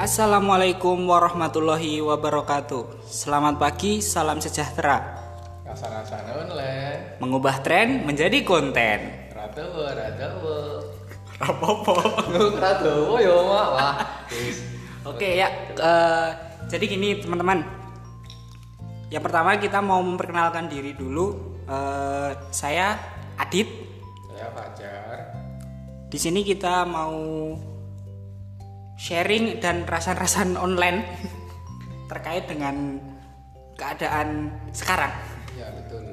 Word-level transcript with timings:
Assalamualaikum 0.00 1.12
warahmatullahi 1.12 2.00
wabarakatuh. 2.00 3.04
Selamat 3.04 3.60
pagi, 3.60 4.00
salam 4.00 4.40
sejahtera. 4.40 4.96
Mengubah 7.20 7.60
tren 7.60 8.08
menjadi 8.08 8.40
konten. 8.40 9.28
Rapopo. 11.36 12.00
Yo 13.20 13.44
mak 13.44 13.66
wah. 13.76 13.94
Wis. 14.32 14.64
Oke 15.04 15.36
ya, 15.36 15.52
eh, 15.68 16.28
jadi 16.64 16.84
gini 16.88 17.20
teman-teman. 17.20 17.60
Yang 19.12 19.22
pertama 19.28 19.60
kita 19.60 19.84
mau 19.84 20.00
memperkenalkan 20.00 20.72
diri 20.72 20.96
dulu. 20.96 21.60
Eh, 21.68 22.40
saya 22.48 22.96
Adit. 23.36 23.68
Saya 24.32 24.48
Fajar. 24.48 25.16
Di 26.08 26.16
sini 26.16 26.40
kita 26.40 26.88
mau 26.88 27.20
sharing 29.00 29.64
dan 29.64 29.88
rasan-rasan 29.88 30.60
online 30.60 31.08
terkait 32.12 32.44
dengan 32.44 33.00
keadaan 33.80 34.52
sekarang. 34.76 35.08
Ya 35.56 35.72
betul. 35.72 36.04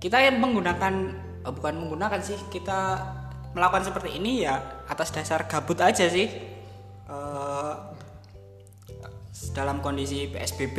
Kita 0.00 0.16
yang 0.24 0.40
menggunakan 0.40 0.94
eh, 1.44 1.52
bukan 1.52 1.74
menggunakan 1.84 2.24
sih, 2.24 2.40
kita 2.48 2.96
melakukan 3.52 3.84
seperti 3.84 4.16
ini 4.16 4.48
ya 4.48 4.56
atas 4.88 5.12
dasar 5.12 5.44
gabut 5.44 5.76
aja 5.84 6.08
sih. 6.08 6.32
Eh, 7.12 7.74
dalam 9.52 9.84
kondisi 9.84 10.32
PSBB 10.32 10.78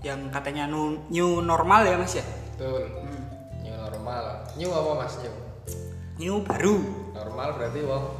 yang 0.00 0.32
katanya 0.32 0.64
new 1.10 1.44
normal 1.44 1.84
ya 1.84 2.00
Mas 2.00 2.16
ya. 2.16 2.24
Betul. 2.56 2.88
New 3.60 3.76
normal. 3.76 4.24
New 4.56 4.70
apa 4.72 4.90
mas 5.04 5.14
new? 5.20 5.34
New 6.16 6.36
baru. 6.44 6.76
Normal 7.12 7.48
berarti 7.56 7.80
wong. 7.84 8.19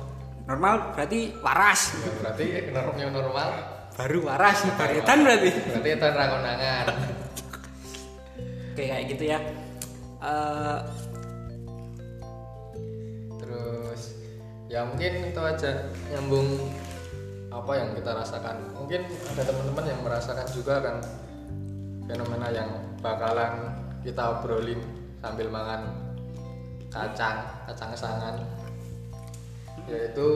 Normal 0.51 0.99
berarti 0.99 1.31
waras. 1.47 1.95
Ya 1.95 2.11
berarti 2.19 2.47
norm 2.75 2.99
new 2.99 3.11
normal. 3.15 3.49
Baru 3.95 4.27
waras, 4.27 4.67
baretan 4.75 5.23
berarti. 5.23 5.51
Berarti 5.55 5.91
itu 5.95 6.07
rakonangan. 6.11 6.87
Oke 8.75 8.83
kayak 8.83 9.05
gitu 9.15 9.25
ya. 9.31 9.39
Eh, 10.19 10.79
Terus 13.39 14.01
ya 14.67 14.83
mungkin 14.91 15.31
itu 15.31 15.39
aja 15.39 15.71
nyambung 16.11 16.49
apa 17.55 17.73
yang 17.79 17.95
kita 17.95 18.11
rasakan. 18.11 18.57
Mungkin 18.75 19.07
ada 19.07 19.43
teman-teman 19.47 19.87
yang 19.87 20.01
merasakan 20.03 20.47
juga 20.51 20.83
kan 20.83 20.97
fenomena 22.11 22.51
yang 22.51 22.71
bakalan 22.99 23.71
kita 24.03 24.23
obrolin 24.35 24.83
sambil 25.23 25.47
makan 25.47 25.95
kacang, 26.91 27.39
kacang 27.71 27.95
sangan 27.95 28.43
yaitu 29.89 30.29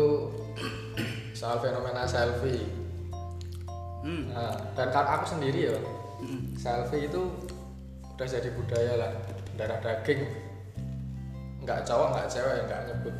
soal 1.38 1.58
fenomena 1.60 2.06
selfie. 2.06 2.66
hmm, 4.04 4.30
Nah, 4.30 4.54
dan 4.74 4.88
aku 4.92 5.24
sendiri 5.38 5.70
ya, 5.72 5.76
selfie 6.56 7.06
itu 7.08 7.22
udah 8.14 8.26
jadi 8.26 8.48
budaya 8.54 8.92
lah, 8.98 9.12
darah 9.58 9.78
daging. 9.82 10.22
Nggak 11.64 11.82
cowok, 11.88 12.08
nggak 12.12 12.28
cewek, 12.28 12.56
nggak 12.68 12.80
nyebut 12.92 13.14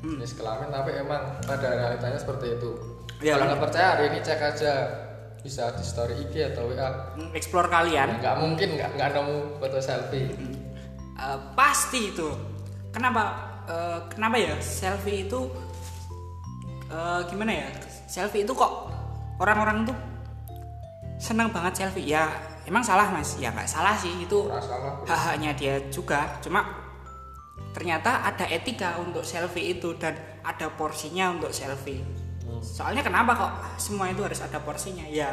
jenis 0.00 0.32
kelamin, 0.32 0.72
tapi 0.72 0.96
emang 0.96 1.22
pada 1.44 1.68
realitanya 1.76 2.16
seperti 2.16 2.56
itu. 2.56 2.70
Ya, 3.20 3.36
Kalau 3.36 3.52
nggak 3.52 3.62
percaya 3.68 3.88
hari 3.96 4.04
ini 4.08 4.18
cek 4.24 4.40
aja 4.40 4.72
bisa 5.44 5.72
di 5.76 5.84
story 5.84 6.14
IG 6.24 6.56
atau 6.56 6.72
WA. 6.72 6.88
explore 7.36 7.68
kalian. 7.68 8.16
Nggak 8.20 8.36
mungkin 8.40 8.68
nggak 8.80 8.90
nggak 8.96 9.10
nemu 9.12 9.36
foto 9.60 9.78
selfie. 9.80 10.32
Eh, 11.20 11.38
pasti 11.52 12.16
itu. 12.16 12.28
Kenapa? 12.96 13.49
Eh, 13.68 13.98
kenapa 14.12 14.36
ya 14.40 14.54
selfie 14.62 15.26
itu 15.28 15.50
eh, 16.88 17.20
gimana 17.28 17.52
ya? 17.52 17.68
Selfie 18.10 18.44
itu 18.44 18.52
kok 18.56 18.90
orang-orang 19.40 19.88
tuh 19.88 19.96
senang 21.20 21.52
banget 21.52 21.84
selfie. 21.84 22.08
Ya 22.08 22.28
emang 22.64 22.80
salah 22.80 23.12
mas? 23.12 23.36
Ya 23.36 23.52
nggak 23.52 23.68
salah 23.68 23.94
sih 23.96 24.12
itu 24.24 24.48
hak-haknya 25.04 25.52
dia 25.56 25.74
juga. 25.92 26.40
Cuma 26.40 26.64
ternyata 27.70 28.26
ada 28.26 28.48
etika 28.50 28.98
untuk 28.98 29.22
selfie 29.22 29.78
itu 29.78 29.94
dan 30.00 30.16
ada 30.42 30.72
porsinya 30.74 31.30
untuk 31.30 31.52
selfie. 31.52 32.02
Soalnya 32.60 33.00
kenapa 33.00 33.32
kok 33.36 33.52
semua 33.80 34.10
itu 34.10 34.20
harus 34.24 34.40
ada 34.42 34.58
porsinya? 34.60 35.06
Ya 35.06 35.32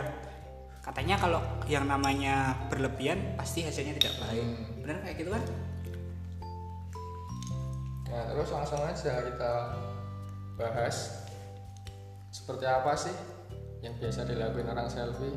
katanya 0.85 1.19
kalau 1.19 1.43
yang 1.67 1.83
namanya 1.83 2.55
berlebihan 2.71 3.35
pasti 3.35 3.65
hasilnya 3.67 3.99
tidak 3.99 4.15
baik. 4.23 4.45
Bener 4.79 4.95
kayak 5.03 5.15
gitu 5.19 5.29
kan? 5.35 5.43
Nah 8.07 8.23
terus 8.31 8.49
langsung 8.51 8.79
aja 8.83 9.13
kita 9.23 9.51
bahas 10.57 11.27
seperti 12.31 12.65
apa 12.65 12.93
sih 12.95 13.13
yang 13.83 13.93
biasa 13.99 14.25
dilakuin 14.25 14.67
orang 14.71 14.89
selfie 14.89 15.35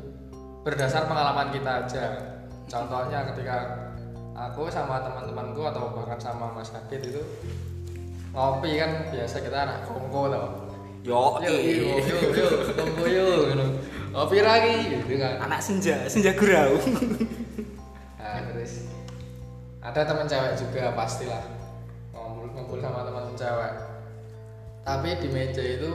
berdasar 0.61 1.05
pengalaman 1.09 1.49
kita 1.53 1.71
aja. 1.85 2.05
Contohnya 2.69 3.27
ketika 3.33 3.57
aku 4.37 4.71
sama 4.71 5.03
teman-temanku 5.03 5.61
atau 5.67 5.91
bahkan 5.91 6.17
sama 6.21 6.53
Mas 6.55 6.71
Adit 6.71 7.03
itu 7.03 7.21
ngopi 8.31 8.79
kan 8.79 9.11
biasa 9.11 9.43
kita 9.43 9.57
anak 9.67 9.83
kongko 9.85 10.31
loh. 10.31 10.47
Yo, 11.01 11.41
yuk, 11.41 11.59
yuk, 11.59 11.97
yuk, 12.37 12.51
kongko 12.77 13.03
gitu. 13.09 13.65
Ngopi 14.11 14.37
lagi, 14.43 14.75
gitu 14.91 15.23
kan. 15.23 15.39
anak 15.47 15.63
senja, 15.63 16.03
senja 16.11 16.35
gurau. 16.35 16.75
Nah, 18.19 18.37
terus 18.51 18.85
ada 19.81 20.01
teman 20.03 20.27
cewek 20.29 20.53
juga 20.61 20.93
pastilah 20.93 21.41
ngumpul 22.53 22.79
sama 22.79 23.07
teman 23.07 23.33
cewek. 23.35 23.73
Tapi 24.81 25.09
di 25.21 25.27
meja 25.29 25.63
itu 25.63 25.91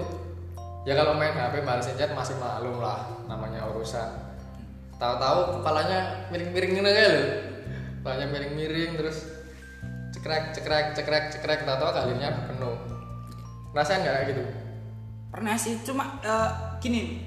ya 0.86 0.94
kalau 0.94 1.18
main 1.18 1.34
HP 1.34 1.66
balesin 1.66 1.98
chat 1.98 2.14
masih 2.14 2.38
maklum 2.38 2.78
lah 2.78 3.06
namanya 3.26 3.66
urusan. 3.70 4.06
Tahu-tahu 4.96 5.60
kepalanya 5.60 6.30
miring-miring 6.32 6.72
gini 6.80 6.88
aja 6.88 7.04
loh. 7.12 7.28
Kepalanya 8.00 8.26
miring-miring 8.32 8.92
terus 8.96 9.18
cekrek 10.16 10.56
cekrek 10.56 10.96
cekrek 10.96 11.24
cekrek 11.36 11.60
tahu-tahu 11.68 11.92
kalinya 11.92 12.48
penuh. 12.48 12.76
Rasain 13.76 14.00
nggak 14.00 14.14
kayak 14.14 14.28
gitu? 14.32 14.42
Pernah 15.28 15.54
sih, 15.60 15.76
cuma 15.84 16.16
eh, 16.24 16.50
gini. 16.80 17.20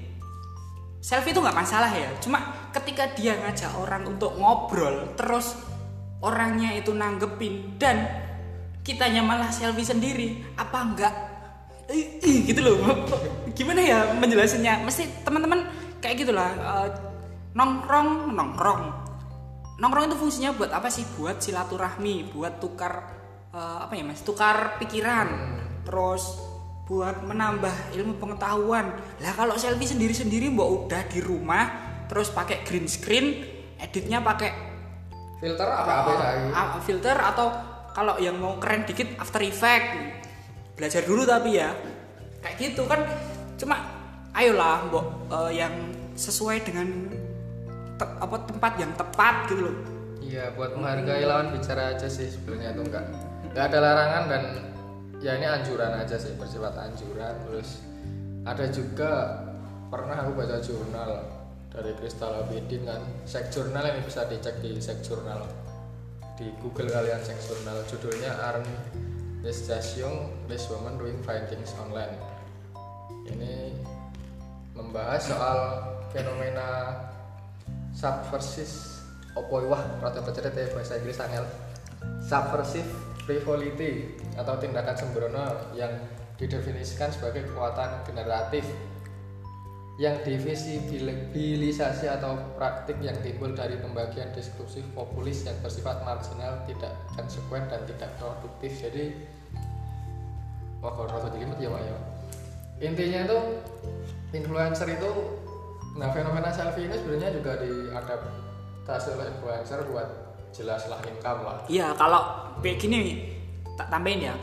Selfie 0.98 1.30
itu 1.30 1.38
nggak 1.38 1.54
masalah 1.54 1.94
ya. 1.94 2.10
Cuma 2.18 2.68
ketika 2.74 3.06
dia 3.14 3.38
ngajak 3.38 3.70
orang 3.78 4.02
untuk 4.04 4.34
ngobrol, 4.34 5.14
terus 5.14 5.54
orangnya 6.20 6.74
itu 6.76 6.92
nanggepin 6.92 7.78
dan 7.80 8.04
kitanya 8.80 9.20
malah 9.20 9.52
selfie 9.52 9.86
sendiri, 9.86 10.28
apa 10.56 10.78
enggak? 10.80 11.14
Ih, 11.90 12.22
ih, 12.22 12.36
gitu 12.46 12.60
loh. 12.62 12.76
Gimana 13.56 13.80
ya 13.82 13.98
menjelasannya? 14.16 14.86
Mesti 14.86 15.26
teman-teman 15.26 15.66
kayak 15.98 16.22
gitulah. 16.22 16.50
eh, 16.54 16.88
nongkrong, 17.52 18.30
nongkrong. 18.30 18.82
Nongkrong 19.80 20.04
itu 20.12 20.16
fungsinya 20.16 20.50
buat 20.54 20.70
apa 20.70 20.86
sih? 20.88 21.02
Buat 21.18 21.42
silaturahmi, 21.42 22.30
buat 22.30 22.62
tukar 22.62 23.10
eh, 23.50 23.78
apa 23.84 23.92
ya 23.98 24.06
mas? 24.06 24.22
Tukar 24.22 24.78
pikiran, 24.78 25.28
terus 25.82 26.38
buat 26.86 27.22
menambah 27.26 27.94
ilmu 27.98 28.18
pengetahuan. 28.18 28.90
Lah 29.22 29.32
kalau 29.34 29.54
selfie 29.58 29.90
sendiri-sendiri 29.90 30.50
mbok 30.50 30.86
udah 30.86 31.02
di 31.10 31.18
rumah, 31.22 31.66
terus 32.06 32.30
pakai 32.30 32.62
green 32.66 32.86
screen, 32.90 33.46
editnya 33.78 34.22
pakai 34.22 34.70
Filter 35.40 35.64
apa 35.72 35.92
apa 36.04 36.12
ah, 36.52 36.76
filter 36.84 37.16
atau 37.16 37.48
kalau 38.00 38.16
yang 38.16 38.40
mau 38.40 38.56
keren 38.56 38.88
dikit 38.88 39.12
After 39.20 39.44
Effect. 39.44 40.16
Belajar 40.72 41.04
dulu 41.04 41.28
tapi 41.28 41.60
ya. 41.60 41.76
Kayak 42.40 42.56
gitu 42.56 42.88
kan 42.88 43.04
cuma 43.60 43.76
ayolah 44.32 44.88
mbok 44.88 45.06
eh, 45.28 45.60
yang 45.60 45.92
sesuai 46.16 46.64
dengan 46.64 46.88
te- 48.00 48.16
apa 48.24 48.36
tempat 48.48 48.72
yang 48.80 48.88
tepat 48.96 49.52
gitu 49.52 49.68
loh. 49.68 49.76
Iya, 50.24 50.56
buat 50.56 50.72
menghargai 50.80 51.28
lawan 51.28 51.52
bicara 51.52 51.92
aja 51.92 52.08
sih 52.08 52.32
sebenarnya 52.32 52.72
itu 52.72 52.88
enggak 52.88 53.04
enggak 53.52 53.64
ada 53.68 53.78
larangan 53.84 54.24
dan 54.32 54.42
ya 55.20 55.36
ini 55.36 55.44
anjuran 55.44 55.92
aja 56.00 56.16
sih 56.16 56.32
bersifat 56.40 56.72
anjuran 56.80 57.34
terus 57.44 57.84
ada 58.48 58.64
juga 58.72 59.42
pernah 59.92 60.16
aku 60.24 60.32
baca 60.38 60.56
jurnal 60.64 61.28
dari 61.68 61.92
Crystal 61.98 62.46
Abidin 62.46 62.88
kan 62.88 63.04
sek 63.28 63.52
jurnal 63.52 63.84
ini 63.92 64.00
bisa 64.06 64.24
dicek 64.24 64.64
di 64.64 64.80
sek 64.80 65.04
jurnal 65.04 65.44
di 66.40 66.48
Google 66.64 66.88
kalian 66.88 67.20
sek 67.20 67.36
jurnal 67.44 67.84
judulnya 67.84 68.32
Arm 68.40 68.64
This 69.44 69.68
Young 70.00 70.48
This 70.48 70.64
Woman 70.72 70.96
Doing 70.96 71.20
Fine 71.20 71.52
Things 71.52 71.76
Online. 71.76 72.16
Ini 73.28 73.76
membahas 74.72 75.28
soal 75.28 75.58
fenomena 76.08 76.96
subversive 77.92 78.72
opo 79.36 79.68
wah 79.68 79.84
rada 80.00 80.24
peceret 80.24 80.56
ya 80.56 80.72
bahasa 80.72 80.96
Inggris 80.96 81.20
angel. 81.20 81.44
Subversive 82.24 82.88
frivolity 83.28 84.16
atau 84.40 84.56
tindakan 84.56 84.96
sembrono 84.96 85.76
yang 85.76 85.92
didefinisikan 86.40 87.12
sebagai 87.12 87.52
kekuatan 87.52 88.00
generatif 88.08 88.64
yang 90.00 90.16
divisibilisasi 90.24 92.08
atau 92.08 92.40
praktik 92.56 92.96
yang 93.04 93.12
timbul 93.20 93.52
dari 93.52 93.76
pembagian 93.76 94.32
diskursif 94.32 94.80
populis 94.96 95.44
yang 95.44 95.52
bersifat 95.60 96.00
marginal, 96.08 96.56
tidak 96.64 96.96
konsekuen 97.12 97.68
dan 97.68 97.84
tidak 97.84 98.08
produktif. 98.16 98.72
Jadi, 98.80 99.12
wah 100.80 100.92
kalau 100.96 101.08
rasa 101.12 101.28
jelimet 101.36 101.60
ya 101.60 101.68
pak 101.68 101.82
ya. 101.84 101.96
intinya 102.80 103.20
itu 103.28 103.38
influencer 104.32 104.88
itu 104.88 105.10
nah 106.00 106.08
fenomena 106.16 106.48
selfie 106.48 106.88
ini 106.88 106.96
sebenarnya 106.96 107.30
juga 107.36 107.60
diadaptasi 107.60 109.08
oleh 109.20 109.26
influencer 109.36 109.84
buat 109.92 110.08
jelaslah 110.56 110.98
income 111.04 111.40
lah 111.44 111.58
Iya, 111.68 111.92
kalau 111.94 112.56
kayak 112.64 113.36
tak 113.76 113.86
tambahin 113.92 114.32
ya. 114.32 114.34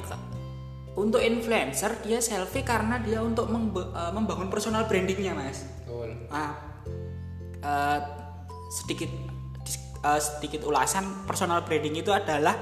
Untuk 0.98 1.22
influencer 1.22 2.02
dia 2.02 2.18
selfie 2.18 2.66
karena 2.66 2.98
dia 2.98 3.22
untuk 3.22 3.46
membe- 3.54 3.94
eh, 3.94 4.10
membangun 4.10 4.50
personal 4.50 4.90
brandingnya, 4.90 5.38
Mas. 5.38 5.62
betul 5.86 6.10
Nah, 6.34 6.58
eh, 7.62 8.00
sedikit 8.74 9.12
eh, 10.02 10.22
sedikit 10.22 10.66
ulasan 10.66 11.24
personal 11.30 11.62
branding 11.62 12.02
itu 12.02 12.10
adalah 12.10 12.58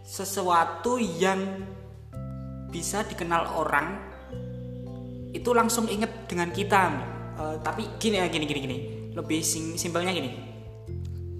sesuatu 0.00 0.96
yang 0.96 1.40
bisa 2.72 3.04
dikenal 3.04 3.52
orang 3.60 4.00
itu 5.32 5.52
langsung 5.52 5.88
inget 5.92 6.24
dengan 6.24 6.48
kita. 6.48 6.82
Eh, 7.36 7.56
tapi 7.60 7.84
gini 8.00 8.16
ya, 8.16 8.32
gini 8.32 8.48
gini 8.48 8.60
gini. 8.64 8.78
Lebih 9.12 9.44
sing- 9.44 9.76
simpelnya 9.76 10.08
gini. 10.08 10.32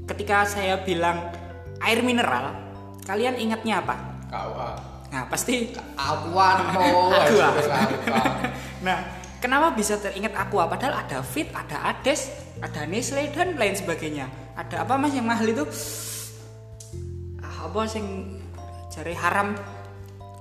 Ketika 0.04 0.44
saya 0.44 0.76
bilang 0.84 1.32
air 1.80 2.04
mineral, 2.04 2.52
kalian 3.08 3.40
ingatnya 3.40 3.80
apa? 3.80 3.96
KUA 4.28 4.91
Nah, 5.12 5.28
pasti 5.28 5.76
Akuan 5.92 6.72
oh 6.72 7.12
Aqua. 7.12 7.48
Aqua. 7.52 8.20
Nah, 8.80 8.98
kenapa 9.44 9.76
bisa 9.76 10.00
teringat 10.00 10.32
Aqua? 10.32 10.64
Padahal 10.72 11.04
ada 11.04 11.20
Fit, 11.20 11.52
ada 11.52 11.92
Ades, 11.92 12.32
ada 12.64 12.88
Nestle 12.88 13.28
dan 13.28 13.60
lain 13.60 13.76
sebagainya. 13.76 14.32
Ada 14.56 14.88
apa 14.88 14.96
mas 14.96 15.12
yang 15.12 15.28
mahal 15.28 15.44
itu? 15.44 15.68
Ah, 17.44 17.68
apa 17.68 17.84
yang 17.92 18.40
cari 18.88 19.12
haram? 19.12 19.52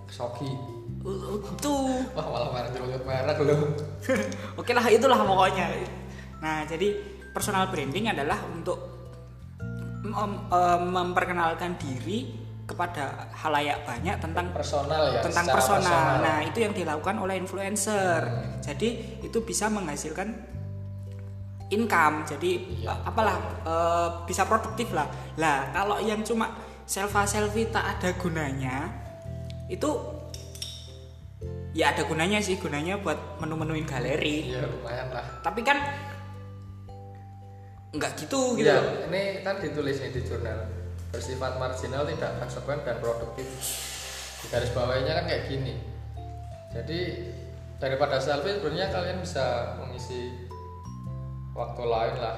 Soki 0.07 0.79
Uh, 1.01 1.41
itu. 1.41 1.73
wah 2.13 2.25
malah 2.29 2.53
merek 2.53 3.41
loh 3.41 3.73
Oke 4.62 4.69
lah 4.69 4.85
itulah 4.85 5.18
pokoknya. 5.18 5.73
Nah, 6.38 6.62
jadi 6.69 6.94
personal 7.33 7.73
branding 7.73 8.13
adalah 8.13 8.38
untuk 8.53 8.77
mem- 10.06 10.45
em, 10.53 10.83
memperkenalkan 10.94 11.73
diri 11.81 12.40
kepada 12.71 13.27
halayak 13.35 13.83
banyak 13.83 14.15
tentang 14.23 14.56
personal 14.56 15.12
ya 15.12 15.19
tentang 15.19 15.45
secara 15.51 15.56
personal. 15.59 16.06
Nah, 16.23 16.38
itu 16.47 16.57
yang 16.63 16.71
dilakukan 16.71 17.19
oleh 17.19 17.35
influencer. 17.35 18.23
Hmm. 18.23 18.63
Jadi 18.63 19.19
itu 19.19 19.38
bisa 19.44 19.68
menghasilkan 19.68 20.31
income. 21.68 22.23
Jadi 22.23 22.51
Iya. 22.79 22.95
eh, 22.95 23.00
apalah 23.12 23.35
eh, 23.68 24.07
bisa 24.23 24.47
produktif 24.47 24.95
lah. 24.95 25.12
Lah, 25.35 25.75
kalau 25.75 26.00
yang 26.00 26.23
cuma 26.23 26.56
selfie 26.88 27.27
selfie 27.27 27.68
tak 27.68 28.00
ada 28.00 28.15
gunanya 28.15 28.88
itu 29.71 29.88
ya 31.71 31.95
ada 31.95 32.03
gunanya 32.03 32.44
sih, 32.44 32.59
gunanya 32.59 33.00
buat 33.00 33.39
menu-menuin 33.39 33.88
galeri. 33.88 34.51
Iya 34.51 34.68
lumayan 34.68 35.07
lah 35.12 35.23
Tapi 35.44 35.63
kan 35.63 35.79
nggak 37.91 38.12
gitu 38.23 38.56
gitu. 38.56 38.71
Iya, 38.71 39.12
ini 39.12 39.44
kan 39.44 39.59
ditulis 39.59 40.00
nih 40.00 40.15
di 40.15 40.23
jurnal 40.23 40.70
bersifat 41.11 41.59
marginal 41.59 42.07
tidak 42.07 42.31
konsekuen 42.39 42.79
dan 42.87 42.97
produktif. 43.03 43.47
Di 44.41 44.47
garis 44.49 44.71
bawahnya 44.71 45.13
kan 45.21 45.25
kayak 45.27 45.45
gini. 45.51 45.75
Jadi 46.71 46.99
daripada 47.77 48.17
selfie 48.17 48.57
sebenarnya 48.57 48.89
kalian 48.89 49.19
bisa 49.19 49.75
mengisi 49.77 50.31
waktu 51.51 51.83
lain 51.83 52.15
lah 52.17 52.35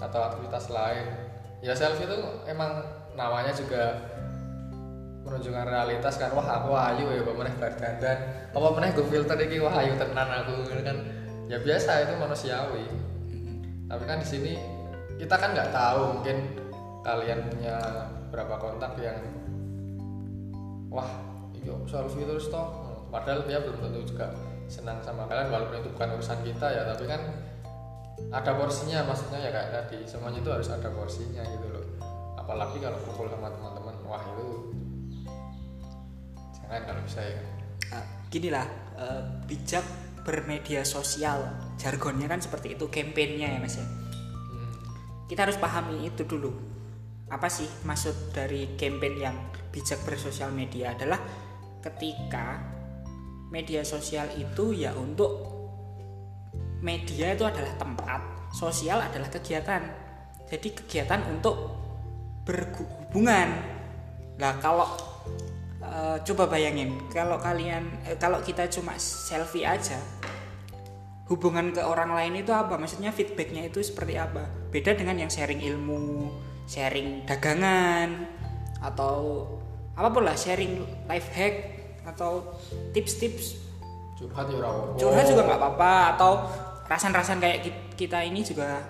atau 0.00 0.20
aktivitas 0.32 0.72
lain. 0.72 1.06
Ya 1.60 1.76
selfie 1.76 2.08
itu 2.08 2.18
emang 2.48 2.82
namanya 3.14 3.52
juga 3.52 4.00
menunjukkan 5.28 5.66
realitas 5.68 6.16
kan 6.16 6.32
wah 6.32 6.48
aku 6.56 6.72
ayu 6.72 7.06
ya 7.12 7.20
apa 7.20 7.32
meneh 7.36 7.54
bar 7.60 7.72
dandan 7.76 8.18
apa 8.48 8.68
meneh 8.72 8.90
gue 8.96 9.06
filter 9.12 9.36
iki 9.44 9.60
wah 9.60 9.76
ayu 9.76 9.92
tenan 10.00 10.24
aku 10.24 10.64
Ini 10.72 10.82
kan 10.88 10.96
ya 11.52 11.60
biasa 11.60 12.08
itu 12.08 12.14
manusiawi 12.16 12.84
tapi 13.88 14.04
kan 14.08 14.20
di 14.20 14.28
sini 14.28 14.52
kita 15.20 15.36
kan 15.36 15.52
nggak 15.52 15.68
tahu 15.68 16.16
mungkin 16.16 16.36
kalian 17.02 17.46
punya 17.50 17.76
berapa 18.28 18.54
kontak 18.58 18.98
yang 18.98 19.18
wah 20.92 21.08
iya 21.54 21.74
selfie 21.86 22.26
terus 22.26 22.50
toh? 22.50 22.86
Padahal 23.08 23.48
dia 23.48 23.62
belum 23.64 23.80
tentu 23.80 24.12
juga 24.14 24.28
senang 24.68 25.00
sama 25.00 25.24
kalian 25.24 25.48
walaupun 25.48 25.80
itu 25.80 25.88
bukan 25.96 26.20
urusan 26.20 26.44
kita 26.44 26.66
ya 26.68 26.82
tapi 26.92 27.08
kan 27.08 27.24
ada 28.28 28.52
porsinya 28.52 29.08
maksudnya 29.08 29.40
ya 29.40 29.50
kayak 29.54 29.68
tadi 29.72 30.04
semuanya 30.04 30.44
itu 30.44 30.50
harus 30.52 30.68
ada 30.68 30.88
porsinya 30.92 31.40
gitu 31.40 31.66
loh. 31.72 31.84
Apalagi 32.36 32.76
kalau 32.80 32.98
kumpul 33.00 33.26
sama 33.32 33.48
teman-teman 33.48 33.96
wah 34.04 34.20
itu 34.20 34.48
jangan 36.60 36.82
kalau 36.84 37.00
bisa 37.06 37.20
ya. 37.24 37.40
Eh, 37.96 38.04
gini 38.28 38.48
lah 38.52 38.66
eh, 39.00 39.22
bijak 39.48 39.84
bermedia 40.28 40.84
sosial. 40.84 41.48
Jargonnya 41.80 42.28
kan 42.28 42.44
seperti 42.44 42.76
itu 42.76 42.84
kampanyenya 42.92 43.56
ya 43.56 43.58
mas 43.62 43.80
ya. 43.80 43.86
Hmm. 43.86 44.74
kita 45.28 45.48
harus 45.48 45.56
pahami 45.56 46.08
itu 46.08 46.24
dulu 46.24 46.77
apa 47.28 47.48
sih 47.52 47.68
maksud 47.84 48.32
dari 48.32 48.74
campaign 48.80 49.14
yang 49.20 49.36
bijak 49.68 50.00
bersosial 50.08 50.48
media 50.48 50.96
adalah 50.96 51.20
ketika 51.84 52.60
media 53.52 53.84
sosial 53.84 54.28
itu 54.36 54.72
ya 54.72 54.96
untuk 54.96 55.56
media 56.80 57.36
itu 57.36 57.44
adalah 57.44 57.74
tempat 57.76 58.20
sosial 58.56 59.04
adalah 59.04 59.28
kegiatan 59.28 59.82
jadi 60.48 60.68
kegiatan 60.72 61.20
untuk 61.28 61.56
berhubungan 62.48 63.60
lah 64.40 64.56
kalau 64.64 64.88
eh, 65.84 66.16
coba 66.24 66.48
bayangin 66.48 66.96
kalau 67.12 67.36
kalian 67.36 67.84
eh, 68.08 68.16
kalau 68.16 68.40
kita 68.40 68.64
cuma 68.72 68.96
selfie 68.96 69.68
aja 69.68 70.00
hubungan 71.28 71.76
ke 71.76 71.84
orang 71.84 72.16
lain 72.16 72.40
itu 72.40 72.50
apa? 72.56 72.80
Maksudnya 72.80 73.12
feedbacknya 73.12 73.68
itu 73.68 73.84
seperti 73.84 74.16
apa? 74.16 74.48
Beda 74.72 74.96
dengan 74.96 75.20
yang 75.20 75.28
sharing 75.28 75.60
ilmu, 75.60 76.32
sharing 76.68 77.24
dagangan, 77.24 78.28
atau 78.84 79.48
apa 79.96 80.08
pun 80.12 80.22
lah, 80.22 80.36
sharing 80.36 80.84
life 81.08 81.32
hack 81.32 81.54
atau 82.04 82.54
tips-tips. 82.92 83.58
Curhat 84.18 84.50
ya 84.50 84.58
curhat 84.98 85.24
juga 85.30 85.42
nggak 85.46 85.60
apa-apa 85.62 85.94
atau 86.18 86.32
rasan-rasan 86.90 87.38
kayak 87.38 87.58
ki- 87.62 87.86
kita 87.94 88.18
ini 88.22 88.42
juga 88.42 88.82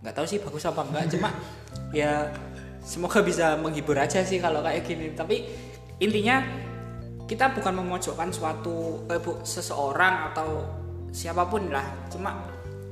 nggak 0.00 0.14
tahu 0.14 0.26
sih 0.28 0.38
bagus 0.38 0.62
apa 0.68 0.86
enggak 0.86 1.18
cuma 1.18 1.28
ya 1.98 2.30
semoga 2.78 3.26
bisa 3.26 3.58
menghibur 3.58 3.98
aja 3.98 4.22
sih 4.22 4.38
kalau 4.38 4.62
kayak 4.62 4.86
gini. 4.86 5.12
Tapi 5.12 5.44
intinya 5.98 6.40
kita 7.26 7.50
bukan 7.58 7.82
memojokkan 7.82 8.30
suatu 8.30 9.02
eh, 9.10 9.18
bu, 9.18 9.42
seseorang 9.42 10.30
atau 10.30 10.62
siapa 11.10 11.42
pun 11.50 11.74
lah 11.74 11.82
cuma 12.06 12.38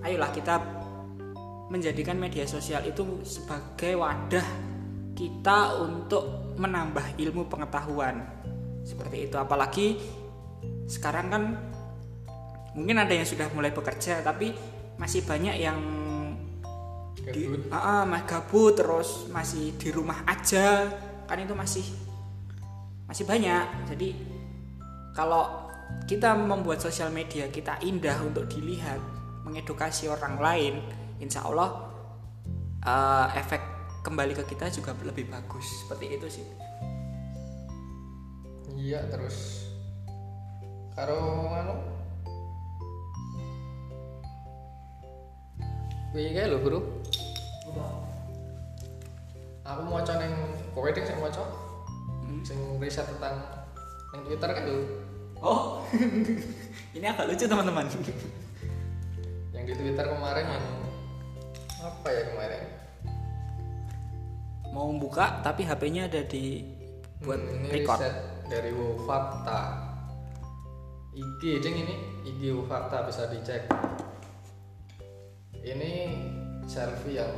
ayolah 0.03 0.33
kita 0.35 0.59
menjadikan 1.73 2.21
media 2.21 2.45
sosial 2.45 2.85
itu 2.85 3.25
sebagai 3.25 3.97
wadah 3.97 4.45
kita 5.15 5.81
untuk 5.81 6.57
menambah 6.59 7.17
ilmu 7.17 7.47
pengetahuan. 7.49 8.21
Seperti 8.85 9.31
itu. 9.31 9.37
Apalagi 9.41 9.97
sekarang 10.85 11.27
kan 11.33 11.43
mungkin 12.77 13.01
ada 13.01 13.15
yang 13.15 13.25
sudah 13.25 13.49
mulai 13.55 13.73
bekerja 13.73 14.21
tapi 14.21 14.53
masih 15.01 15.25
banyak 15.25 15.57
yang 15.57 15.79
di, 17.15 17.49
Gabut. 17.49 17.73
Ah, 17.73 18.05
ah, 18.05 18.23
gabut 18.29 18.77
terus 18.77 19.33
masih 19.33 19.73
di 19.81 19.89
rumah 19.89 20.27
aja. 20.29 20.93
Kan 21.25 21.41
itu 21.41 21.57
masih 21.57 21.87
masih 23.09 23.25
banyak. 23.25 23.89
Jadi 23.89 24.13
kalau 25.17 25.71
kita 26.05 26.37
membuat 26.37 26.85
sosial 26.85 27.09
media 27.09 27.49
kita 27.49 27.81
indah 27.81 28.21
untuk 28.21 28.45
dilihat 28.51 29.01
mengedukasi 29.45 30.09
orang 30.09 30.41
lain 30.41 30.75
insya 31.21 31.45
Allah 31.45 31.93
eh, 32.83 33.27
efek 33.39 33.61
kembali 34.05 34.37
ke 34.37 34.45
kita 34.45 34.69
juga 34.69 34.93
lebih 35.01 35.29
bagus 35.29 35.65
seperti 35.85 36.07
itu 36.17 36.27
sih 36.29 36.47
iya 38.75 39.05
terus 39.09 39.69
karo 40.93 41.49
anu 41.53 41.77
Wih, 46.15 46.31
kayak 46.31 46.47
lho, 46.47 46.63
Bro. 46.63 46.79
Aku 49.67 49.81
mau 49.83 49.99
coba 49.99 50.23
neng 50.23 50.31
kowe 50.71 50.87
ding 50.95 51.03
sing 51.03 51.19
maca. 51.19 51.43
Sing 52.47 52.79
riset 52.79 53.03
tentang 53.03 53.43
neng 54.15 54.23
Twitter 54.23 54.47
kan 54.47 54.63
lho. 54.63 54.79
oh 55.45 55.83
ini 56.97 57.05
agak 57.05 57.29
lucu 57.29 57.45
teman-teman 57.45 57.85
Yang 57.85 58.15
di 59.65 59.73
Twitter 59.73 60.07
kemarin 60.07 60.47
yang 60.47 60.67
apa 61.85 62.09
ya 62.09 62.23
kemarin? 62.33 62.63
mau 64.75 64.91
buka 64.99 65.39
tapi 65.47 65.63
HP-nya 65.63 66.11
ada 66.11 66.27
di 66.27 66.67
buat 67.23 67.39
Hmm, 67.39 67.63
ini 67.63 67.69
record 67.71 68.03
riset 68.03 68.15
dari 68.51 68.75
Wow 68.75 68.99
Fakta. 69.07 69.61
IG 71.15 71.63
ding 71.63 71.77
ini 71.87 71.95
IG 72.27 72.51
Wow 72.51 72.67
Fakta 72.67 73.07
bisa 73.07 73.31
dicek. 73.31 73.71
Ini 75.63 75.91
selfie 76.67 77.23
yang 77.23 77.33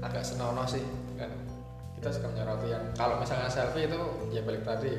agak 0.00 0.24
senonoh 0.24 0.66
sih 0.66 0.82
kan 1.20 1.30
kita 2.00 2.08
suka 2.10 2.26
menyoroti 2.32 2.74
yang 2.74 2.82
kalau 2.98 3.18
misalnya 3.20 3.46
selfie 3.46 3.86
itu 3.86 4.00
ya 4.34 4.42
balik 4.42 4.62
tadi 4.66 4.94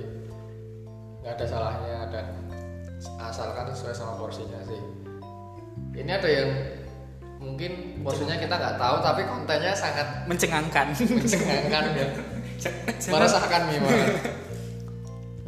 nggak 1.23 1.39
ada 1.39 1.45
salahnya 1.47 1.99
dan 2.11 2.27
asalkan 3.19 3.71
sesuai 3.71 3.95
sama 3.95 4.15
porsinya 4.19 4.59
sih 4.67 4.79
ini 5.93 6.11
ada 6.11 6.29
yang 6.29 6.49
mungkin 7.43 8.01
porsinya 8.01 8.39
kita 8.39 8.55
nggak 8.55 8.75
tahu 8.79 8.95
tapi 9.03 9.21
kontennya 9.27 9.73
sangat 9.75 10.25
mencengangkan 10.25 10.95
mencengangkan 10.95 11.83
ya 11.93 12.07
meresahkan 13.11 13.61
nih 13.67 13.77
malah 13.83 14.09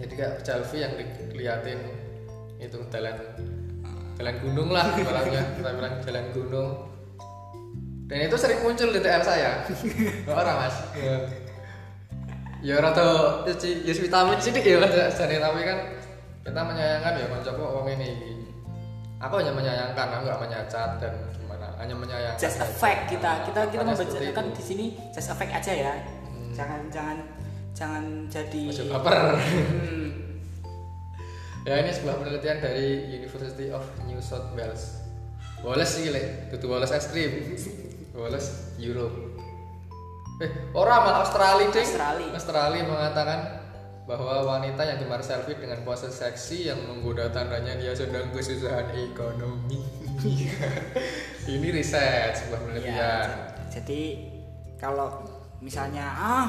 jadi 0.03 0.13
kayak 0.13 0.33
selfie 0.43 0.83
yang 0.83 0.93
diliatin 1.31 1.79
itu 2.59 2.77
jalan 2.91 3.15
jalan 4.19 4.35
gunung 4.43 4.69
lah 4.75 4.91
bilangnya 4.91 5.43
kita 5.55 5.69
bilang 5.71 5.95
jalan 6.03 6.25
gunung 6.35 6.69
dan 8.05 8.17
itu 8.29 8.35
sering 8.37 8.59
muncul 8.61 8.91
di 8.91 8.99
TL 9.01 9.23
saya 9.23 9.65
orang 10.29 10.57
mas 10.67 10.75
ya 10.99 11.15
ya 12.59 12.75
rata 12.83 13.07
ya 13.47 13.93
vitamin 13.95 14.37
sih 14.43 14.51
ya 14.51 14.77
mas 14.83 15.15
jadi 15.15 15.35
tapi 15.39 15.63
kan 15.63 15.79
kita 16.43 16.61
menyayangkan 16.61 17.13
ya 17.23 17.25
koncoku 17.31 17.63
wong 17.63 17.87
ini 17.97 18.34
aku 19.25 19.33
hanya 19.41 19.53
menyayangkan 19.53 20.07
aku 20.13 20.21
nggak 20.29 20.41
menyacat 20.45 20.89
dan 21.01 21.13
gimana 21.33 21.67
hanya 21.81 21.95
menyayangkan 21.97 22.41
just 22.41 22.61
fact 22.77 23.09
kita 23.09 23.41
kita 23.49 23.61
kita 23.73 23.81
seperti 23.97 24.29
membacakan 24.29 24.45
di 24.53 24.63
sini 24.63 24.85
just 25.09 25.33
a 25.33 25.35
fact 25.35 25.53
aja 25.53 25.73
ya 25.73 25.93
jangan 26.53 26.81
jangan 26.93 27.17
jangan 27.75 28.03
jadi 28.31 28.61
Ojo 28.71 28.83
baper 28.93 29.17
Hmm, 29.35 30.09
Ya 31.65 31.81
ini 31.81 31.89
sebuah 31.89 32.21
penelitian 32.21 32.61
dari 32.61 33.09
University 33.09 33.73
of 33.73 33.81
New 34.05 34.21
South 34.21 34.53
Wales. 34.53 35.01
Wales 35.65 35.89
sih 35.97 36.13
le, 36.13 36.53
itu 36.53 36.61
Wales 36.69 36.93
es 36.93 37.09
krim. 37.09 37.57
Wales 38.21 38.77
Europe. 38.77 39.33
Eh, 40.45 40.51
orang 40.77 41.09
malah 41.09 41.25
Australia 41.25 41.65
ding. 41.73 41.81
Australia. 41.81 42.29
Australia 42.37 42.81
mengatakan 42.85 43.39
bahwa 44.05 44.45
wanita 44.45 44.85
yang 44.85 45.01
gemar 45.01 45.21
selfie 45.25 45.57
dengan 45.57 45.81
pose 45.81 46.13
seksi 46.13 46.69
yang 46.69 46.77
menggoda 46.85 47.33
tandanya 47.33 47.73
dia 47.73 47.89
sedang 47.97 48.29
kesusahan 48.29 48.93
ekonomi. 48.93 49.81
ini 51.53 51.67
riset 51.69 52.33
sebuah 52.33 52.57
ya, 52.57 52.65
penelitian. 52.65 53.27
jadi 53.69 54.01
kalau 54.81 55.21
misalnya 55.61 56.05
ah 56.17 56.47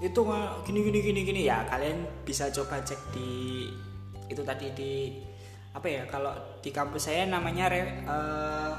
itu 0.00 0.16
nggak 0.16 0.64
gini 0.64 0.80
gini 0.88 0.98
gini 1.04 1.20
gini 1.28 1.40
ya 1.44 1.60
kalian 1.68 2.08
bisa 2.24 2.48
coba 2.48 2.80
cek 2.80 2.96
di 3.12 3.68
itu 4.32 4.40
tadi 4.40 4.72
di 4.72 4.92
apa 5.76 5.86
ya 5.86 6.02
kalau 6.08 6.32
di 6.64 6.72
kampus 6.72 7.12
saya 7.12 7.28
namanya 7.28 7.68
re- 7.68 8.00
eh, 8.08 8.72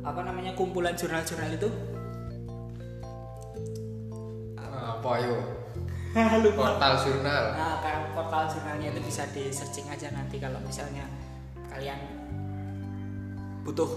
apa 0.00 0.20
namanya 0.24 0.56
kumpulan 0.56 0.96
jurnal-jurnal 0.96 1.52
itu 1.52 1.68
Apa 5.00 5.16
yo? 5.22 5.59
lupa 6.44 6.74
Portal 6.74 6.94
jurnal. 7.06 7.44
Nah, 7.54 7.76
kan 7.78 8.10
portal 8.14 8.44
jurnalnya 8.50 8.86
itu 8.90 9.00
bisa 9.06 9.22
di 9.30 9.50
searching 9.54 9.86
aja 9.86 10.10
nanti 10.10 10.42
kalau 10.42 10.58
misalnya 10.66 11.06
kalian 11.70 11.98
butuh 13.62 13.90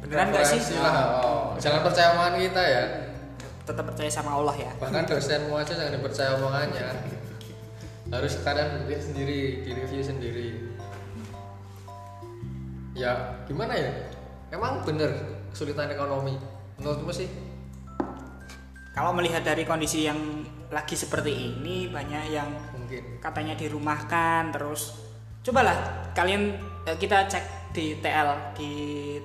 beneran 0.00 0.32
nggak 0.32 0.46
sih? 0.48 0.60
Lah. 0.80 1.20
Oh, 1.20 1.44
jangan 1.60 1.84
percaya 1.84 2.16
omongan 2.16 2.34
kita 2.40 2.62
ya. 2.64 2.84
Tetap 3.66 3.84
percaya 3.92 4.08
sama 4.08 4.38
Allah 4.38 4.56
ya. 4.56 4.70
bahkan 4.78 5.02
dosenmu 5.04 5.52
aja 5.58 5.74
jangan 5.74 5.92
dipercaya 5.98 6.30
omongannya 6.38 6.86
harus 8.06 8.38
kalian 8.46 8.86
lihat 8.86 9.02
sendiri 9.02 9.66
di 9.66 9.70
review 9.74 10.02
sendiri 10.02 10.48
ya 12.94 13.42
gimana 13.50 13.74
ya 13.74 13.92
emang 14.54 14.86
bener 14.86 15.10
kesulitan 15.50 15.90
ekonomi 15.90 16.38
menurutmu 16.78 17.10
sih 17.10 17.26
Kalau 18.96 19.12
melihat 19.12 19.44
dari 19.44 19.68
kondisi 19.68 20.08
yang 20.08 20.16
lagi 20.72 20.96
seperti 20.96 21.28
ini 21.28 21.84
banyak 21.92 22.32
yang 22.32 22.48
mungkin. 22.72 23.20
katanya 23.20 23.52
dirumahkan 23.52 24.56
terus 24.56 24.96
cobalah 25.44 26.10
kalian 26.16 26.56
eh, 26.88 26.96
kita 26.96 27.28
cek 27.28 27.44
di 27.76 28.00
TL 28.00 28.56
di 28.56 28.72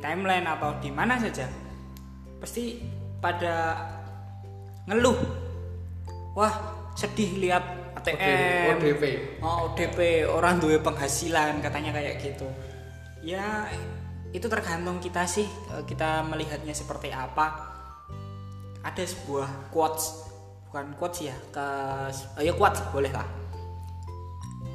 timeline 0.04 0.44
atau 0.44 0.76
di 0.84 0.92
mana 0.92 1.16
saja 1.16 1.48
pasti 2.44 2.84
pada 3.24 3.80
ngeluh. 4.92 5.18
Wah 6.36 6.52
sedih 7.00 7.40
lihat 7.40 7.64
ATM 7.96 8.76
ODP 8.76 9.04
oh 9.40 9.72
ODP 9.72 10.28
orang 10.28 10.60
duwe 10.60 10.84
penghasilan 10.84 11.64
katanya 11.64 11.96
kayak 11.96 12.20
gitu. 12.20 12.48
Ya 13.24 13.72
itu 14.36 14.52
tergantung 14.52 15.00
kita 15.00 15.24
sih 15.24 15.48
eh, 15.48 15.84
kita 15.88 16.28
melihatnya 16.28 16.76
seperti 16.76 17.16
apa 17.16 17.71
ada 18.82 19.04
sebuah 19.06 19.70
quotes 19.70 20.30
bukan 20.72 20.96
quotes 20.98 21.28
ya 21.28 21.36
ke 21.52 21.68
oh 22.40 22.44
ya 22.44 22.54
quotes 22.56 22.82
boleh 22.90 23.12
lah. 23.12 23.28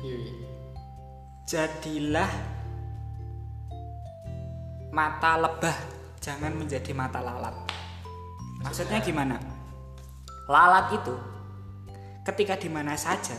Iya. 0.07 0.31
jadilah 1.47 2.31
mata 4.95 5.35
lebah 5.41 5.77
jangan 6.23 6.53
menjadi 6.55 6.91
mata 6.95 7.19
lalat. 7.23 7.55
Maksudnya 8.63 8.99
gimana? 9.03 9.39
Lalat 10.47 10.95
itu 10.95 11.15
ketika 12.23 12.55
di 12.59 12.71
mana 12.71 12.95
saja 12.95 13.35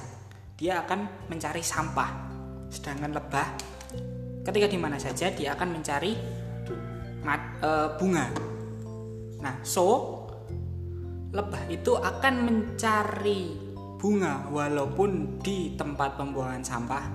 dia 0.59 0.83
akan 0.83 1.29
mencari 1.31 1.63
sampah. 1.63 2.09
Sedangkan 2.67 3.15
lebah 3.15 3.47
ketika 4.43 4.67
di 4.67 4.79
mana 4.79 5.00
saja 5.00 5.31
dia 5.31 5.55
akan 5.55 5.79
mencari 5.79 6.15
mat- 7.24 7.59
eh, 7.63 7.88
bunga. 7.95 8.27
Nah 9.39 9.55
so 9.63 10.26
lebah 11.36 11.67
itu 11.67 11.91
akan 12.00 12.36
mencari 12.48 13.51
bunga 14.00 14.48
walaupun 14.48 15.41
di 15.43 15.75
tempat 15.75 16.15
pembuangan 16.15 16.63
sampah. 16.63 17.05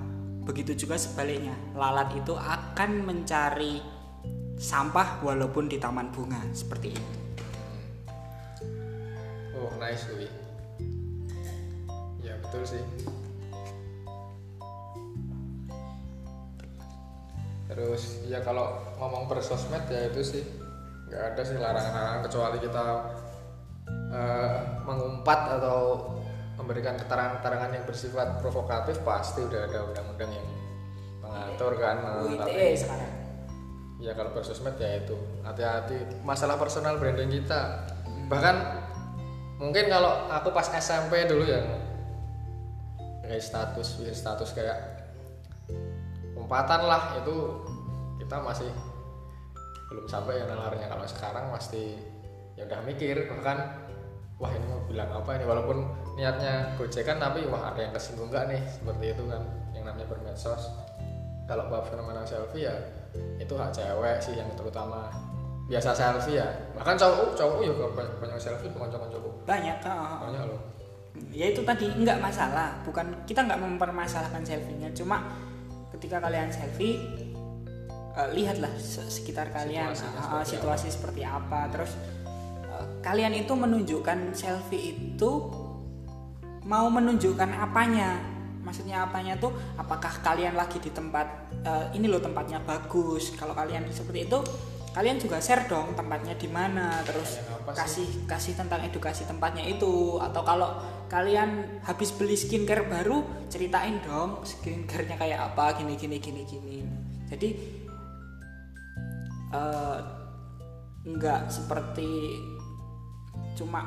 Begitu 0.43 0.85
juga 0.85 0.99
sebaliknya 0.99 1.55
lalat 1.79 2.13
itu 2.19 2.35
akan 2.35 3.07
mencari 3.07 3.79
sampah 4.59 5.23
walaupun 5.25 5.71
di 5.71 5.79
taman 5.81 6.13
bunga. 6.13 6.43
Seperti 6.53 6.89
itu. 6.93 7.13
Oh 9.57 9.71
nice 9.79 10.05
Wi 10.19 10.27
ya 12.21 12.35
betul 12.43 12.63
sih. 12.67 12.83
Terus 17.73 18.29
ya 18.29 18.45
kalau 18.45 18.77
ngomong 19.01 19.31
bersosmed 19.31 19.89
ya 19.89 20.13
itu 20.13 20.21
sih. 20.21 20.45
Nggak 21.09 21.23
ada 21.33 21.43
sih 21.47 21.57
larangan-larangan 21.57 22.21
kecuali 22.29 22.59
kita 22.61 22.85
eh, 24.13 24.57
mengumpat 24.85 25.59
atau 25.59 26.13
memberikan 26.61 26.95
keterangan-keterangan 27.01 27.71
yang 27.75 27.85
bersifat 27.89 28.39
provokatif 28.39 29.01
pasti 29.03 29.43
udah 29.43 29.67
ada 29.67 29.89
undang-undang 29.89 30.31
yang 30.31 30.49
mengatur 31.25 31.73
kan 31.81 31.97
UITE 32.23 32.39
tapi 32.39 32.77
sekarang. 32.77 33.13
Ya 34.03 34.13
kalau 34.19 34.35
bersosmed 34.35 34.77
ya 34.79 34.99
itu. 34.99 35.15
Hati-hati. 35.47 36.23
Masalah 36.27 36.59
personal 36.59 36.99
branding 36.99 37.31
kita. 37.31 37.87
Bahkan 38.27 38.57
mungkin 39.63 39.87
kalau 39.87 40.27
aku 40.27 40.51
pas 40.51 40.67
SMP 40.75 41.23
dulu 41.31 41.47
yang 41.47 41.67
kayak 43.23 43.39
status 43.39 44.03
bikin 44.03 44.17
status 44.19 44.51
kayak 44.51 44.79
umpatan 46.35 46.83
lah 46.83 47.15
itu 47.23 47.63
kita 48.19 48.43
masih 48.43 48.71
belum 49.87 50.11
sampai 50.11 50.43
ya 50.43 50.51
nalarnya. 50.51 50.91
Kalau 50.91 51.07
sekarang 51.07 51.55
pasti 51.55 51.95
ya 52.59 52.67
udah 52.67 52.83
mikir 52.85 53.31
bahkan 53.31 53.82
wah 54.43 54.51
ini 54.51 54.67
mau 54.67 54.83
bilang 54.91 55.11
apa 55.15 55.39
ini? 55.39 55.45
Walaupun 55.47 55.87
niatnya 56.19 56.75
gojekan 56.75 57.23
tapi 57.23 57.47
wah 57.47 57.71
ada 57.71 57.79
yang 57.79 57.95
kesinggung 57.95 58.27
nggak 58.27 58.51
nih? 58.51 58.61
Seperti 58.67 59.15
itu 59.15 59.23
kan 59.31 59.43
yang 59.71 59.87
namanya 59.87 60.11
bermedsos. 60.11 60.75
Kalau 61.47 61.71
bab 61.71 61.87
fenomena 61.87 62.27
selfie 62.27 62.67
ya 62.67 62.75
itu 63.39 63.55
hak 63.55 63.71
cewek 63.71 64.19
sih 64.19 64.35
yang 64.35 64.51
terutama. 64.59 65.07
Biasa 65.71 65.95
selfie 65.95 66.43
ya. 66.43 66.51
Bahkan 66.75 66.99
cowok 66.99 67.39
cowok 67.39 67.59
ya 67.63 67.73
banyak, 67.95 68.15
banyak 68.19 68.39
selfie 68.43 68.71
bukan 68.75 68.91
cowok 68.91 69.09
cowok. 69.15 69.33
Banyak 69.47 69.79
ah. 69.87 70.19
banyak 70.27 70.43
loh. 70.51 70.61
Ya 71.31 71.47
itu 71.55 71.63
tadi 71.63 71.87
nggak 71.87 72.19
masalah. 72.19 72.83
Bukan 72.83 73.23
kita 73.23 73.47
nggak 73.47 73.63
mempermasalahkan 73.63 74.43
selfie-nya. 74.43 74.91
Cuma 74.91 75.23
ketika 75.95 76.19
kalian 76.19 76.51
selfie 76.51 76.99
eh, 78.19 78.29
lihatlah 78.35 78.75
se- 78.75 79.07
sekitar 79.07 79.55
kalian 79.55 79.95
ah, 79.95 80.43
seperti 80.43 80.59
situasi 80.59 80.89
seperti 80.91 81.23
apa. 81.23 81.71
Terus 81.71 81.95
kalian 83.03 83.35
itu 83.35 83.53
menunjukkan 83.53 84.33
selfie 84.33 84.95
itu 84.95 85.31
mau 86.67 86.87
menunjukkan 86.89 87.51
apanya? 87.59 88.23
Maksudnya 88.63 89.03
apanya 89.03 89.35
tuh? 89.37 89.51
Apakah 89.75 90.23
kalian 90.23 90.55
lagi 90.55 90.79
di 90.79 90.95
tempat 90.95 91.27
eh, 91.67 91.99
ini 91.99 92.07
loh 92.07 92.23
tempatnya 92.23 92.63
bagus? 92.63 93.35
Kalau 93.35 93.53
kalian 93.53 93.91
seperti 93.91 94.31
itu 94.31 94.39
kalian 94.93 95.17
juga 95.17 95.41
share 95.41 95.65
dong 95.73 95.97
tempatnya 95.97 96.37
di 96.37 96.53
mana 96.53 97.01
terus 97.01 97.41
kasih 97.65 98.29
kasih 98.29 98.53
tentang 98.55 98.87
edukasi 98.87 99.27
tempatnya 99.27 99.67
itu. 99.67 100.23
Atau 100.23 100.47
kalau 100.47 100.79
kalian 101.11 101.83
habis 101.83 102.15
beli 102.15 102.39
skincare 102.39 102.87
baru 102.87 103.27
ceritain 103.51 103.99
dong 104.07 104.47
skincarenya 104.47 105.19
kayak 105.19 105.53
apa 105.53 105.83
gini 105.83 105.99
gini 105.99 106.23
gini 106.23 106.43
gini. 106.47 106.77
Jadi 107.27 107.49
eh, 109.51 109.99
nggak 111.03 111.51
seperti 111.51 112.39
cuma 113.59 113.81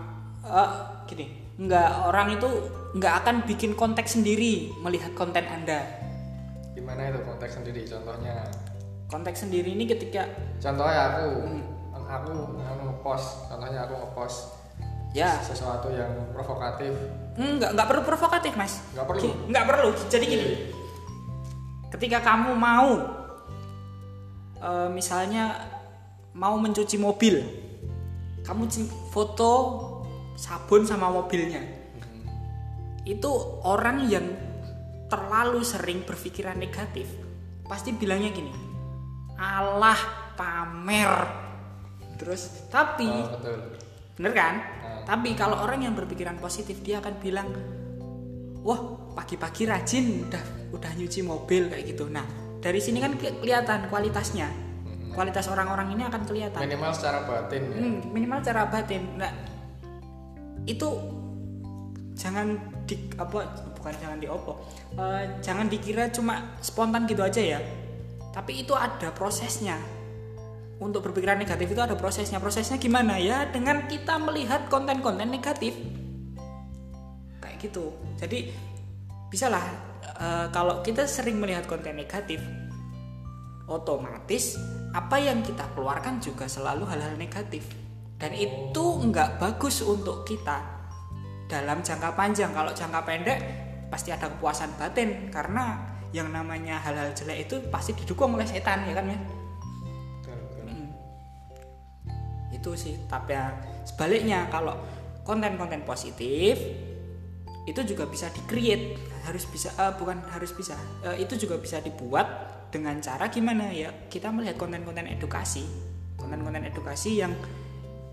eh, 0.46 0.70
gini 1.10 1.46
nggak 1.56 2.12
orang 2.12 2.36
itu 2.36 2.50
nggak 3.00 3.14
akan 3.24 3.36
bikin 3.48 3.72
konteks 3.80 4.20
sendiri 4.20 4.76
melihat 4.84 5.16
konten 5.16 5.44
anda. 5.48 5.88
Gimana 6.76 7.08
itu 7.12 7.24
konteks 7.24 7.54
sendiri 7.60 7.88
contohnya? 7.88 8.44
Konteks 9.08 9.48
sendiri 9.48 9.72
ini 9.72 9.88
ketika 9.88 10.28
contohnya 10.60 11.16
aku 11.16 11.24
aku 11.96 12.32
aku 12.60 12.82
ngepost 12.92 13.28
contohnya 13.48 13.88
aku 13.88 13.94
ngepost 14.04 14.38
ya. 15.16 15.40
sesuatu 15.40 15.88
yang 15.96 16.12
provokatif. 16.36 16.92
Nggak 17.40 17.72
nggak 17.72 17.88
perlu 17.88 18.02
provokatif 18.04 18.52
mas. 18.60 18.84
Nggak 18.92 19.08
perlu? 19.08 19.28
Nggak 19.48 19.66
perlu. 19.72 19.90
Jadi 20.12 20.26
gini 20.28 20.48
ketika 21.96 22.20
kamu 22.20 22.52
mau 22.60 23.00
eh, 24.60 24.90
misalnya 24.92 25.56
mau 26.36 26.60
mencuci 26.60 27.00
mobil 27.00 27.64
kamu 28.46 28.70
foto 29.10 29.52
sabun 30.38 30.86
sama 30.86 31.10
mobilnya. 31.10 31.62
Itu 33.06 33.62
orang 33.66 34.06
yang 34.10 34.26
terlalu 35.10 35.62
sering 35.62 36.02
berpikiran 36.02 36.58
negatif 36.58 37.06
pasti 37.66 37.94
bilangnya 37.94 38.34
gini 38.34 38.54
Allah 39.38 39.98
pamer. 40.38 41.14
Terus? 42.16 42.72
Tapi 42.72 43.10
oh, 43.10 43.30
betul. 43.36 43.58
bener 44.16 44.34
kan? 44.34 44.56
Hmm. 44.56 45.04
tapi 45.06 45.36
kalau 45.38 45.60
orang 45.62 45.86
yang 45.86 45.94
berpikiran 45.94 46.40
positif 46.40 46.80
dia 46.82 47.04
akan 47.04 47.20
bilang 47.20 47.52
wah 48.66 48.80
pagi-pagi 49.14 49.70
rajin 49.70 50.26
udah 50.26 50.44
udah 50.74 50.92
nyuci 50.98 51.22
mobil 51.22 51.70
kayak 51.70 51.86
gitu. 51.94 52.10
Nah 52.10 52.26
dari 52.64 52.82
sini 52.82 52.98
kan 53.04 53.14
ke- 53.20 53.38
kelihatan 53.38 53.92
kualitasnya 53.92 54.50
kualitas 55.16 55.48
orang-orang 55.48 55.96
ini 55.96 56.04
akan 56.04 56.22
kelihatan. 56.28 56.60
Minimal 56.60 56.92
secara 56.92 57.24
batin 57.24 57.64
ya. 57.72 57.80
Hmm, 57.80 57.98
minimal 58.12 58.40
cara 58.44 58.62
batin. 58.68 59.02
Nah 59.16 59.32
itu 60.68 60.90
jangan 62.20 62.60
di 62.84 62.96
apa 63.16 63.40
bukan 63.80 63.94
jangan 63.96 64.18
diopo. 64.20 64.54
Eh, 65.00 65.24
jangan 65.40 65.72
dikira 65.72 66.12
cuma 66.12 66.60
spontan 66.60 67.08
gitu 67.08 67.24
aja 67.24 67.40
ya. 67.40 67.60
Tapi 68.36 68.68
itu 68.68 68.76
ada 68.76 69.16
prosesnya. 69.16 69.80
Untuk 70.76 71.08
berpikiran 71.08 71.40
negatif 71.40 71.72
itu 71.72 71.80
ada 71.80 71.96
prosesnya. 71.96 72.44
Prosesnya 72.44 72.76
gimana 72.76 73.16
ya? 73.16 73.48
Dengan 73.48 73.88
kita 73.88 74.20
melihat 74.20 74.68
konten-konten 74.68 75.32
negatif. 75.32 75.72
Kayak 77.40 77.58
gitu. 77.64 77.96
Jadi 78.20 78.52
bisalah 79.32 79.64
eh, 80.04 80.48
kalau 80.52 80.84
kita 80.84 81.08
sering 81.08 81.40
melihat 81.40 81.64
konten 81.64 81.96
negatif 81.96 82.44
otomatis 83.66 84.58
apa 84.96 85.20
yang 85.20 85.44
kita 85.44 85.68
keluarkan 85.76 86.24
juga 86.24 86.48
selalu 86.48 86.88
hal-hal 86.88 87.20
negatif. 87.20 87.68
Dan 88.16 88.32
itu 88.32 88.84
nggak 89.04 89.44
bagus 89.44 89.84
untuk 89.84 90.24
kita 90.24 90.64
dalam 91.52 91.84
jangka 91.84 92.16
panjang. 92.16 92.56
Kalau 92.56 92.72
jangka 92.72 93.04
pendek 93.04 93.40
pasti 93.92 94.16
ada 94.16 94.32
kepuasan 94.32 94.72
batin. 94.80 95.28
Karena 95.28 95.84
yang 96.16 96.32
namanya 96.32 96.80
hal-hal 96.80 97.12
jelek 97.12 97.52
itu 97.52 97.60
pasti 97.68 97.92
didukung 97.92 98.40
oleh 98.40 98.48
setan 98.48 98.88
ya 98.88 98.96
kan 98.96 99.12
ya 99.12 99.20
itu 102.66 102.72
sih. 102.74 102.96
Tapi 103.06 103.36
ya, 103.36 103.54
sebaliknya 103.86 104.50
kalau 104.50 104.80
konten-konten 105.22 105.86
positif 105.86 106.58
itu 107.70 107.82
juga 107.86 108.10
bisa 108.10 108.32
di-create. 108.34 108.98
Harus 109.28 109.46
bisa 109.46 109.70
eh, 109.76 109.94
bukan 110.00 110.24
harus 110.34 110.50
bisa 110.56 110.74
eh, 111.06 111.22
itu 111.22 111.36
juga 111.36 111.62
bisa 111.62 111.78
dibuat 111.84 112.55
dengan 112.76 113.00
cara 113.00 113.32
gimana 113.32 113.72
ya 113.72 113.88
kita 114.12 114.36
melihat 114.36 114.60
konten-konten 114.60 115.08
edukasi. 115.08 115.64
Konten-konten 116.20 116.68
edukasi 116.68 117.24
yang 117.24 117.32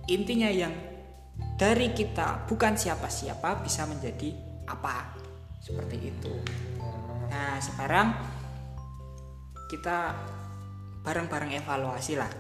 intinya 0.07 0.47
yang 0.47 0.71
dari 1.59 1.91
kita 1.91 2.47
bukan 2.47 2.79
siapa-siapa 2.79 3.59
bisa 3.67 3.91
menjadi 3.91 4.31
apa. 4.71 5.19
Seperti 5.59 5.97
itu. 5.99 6.35
Nah 7.27 7.59
sekarang 7.59 8.15
kita 9.67 10.15
bareng-bareng 11.03 11.59
evaluasi 11.59 12.15
lah. 12.15 12.31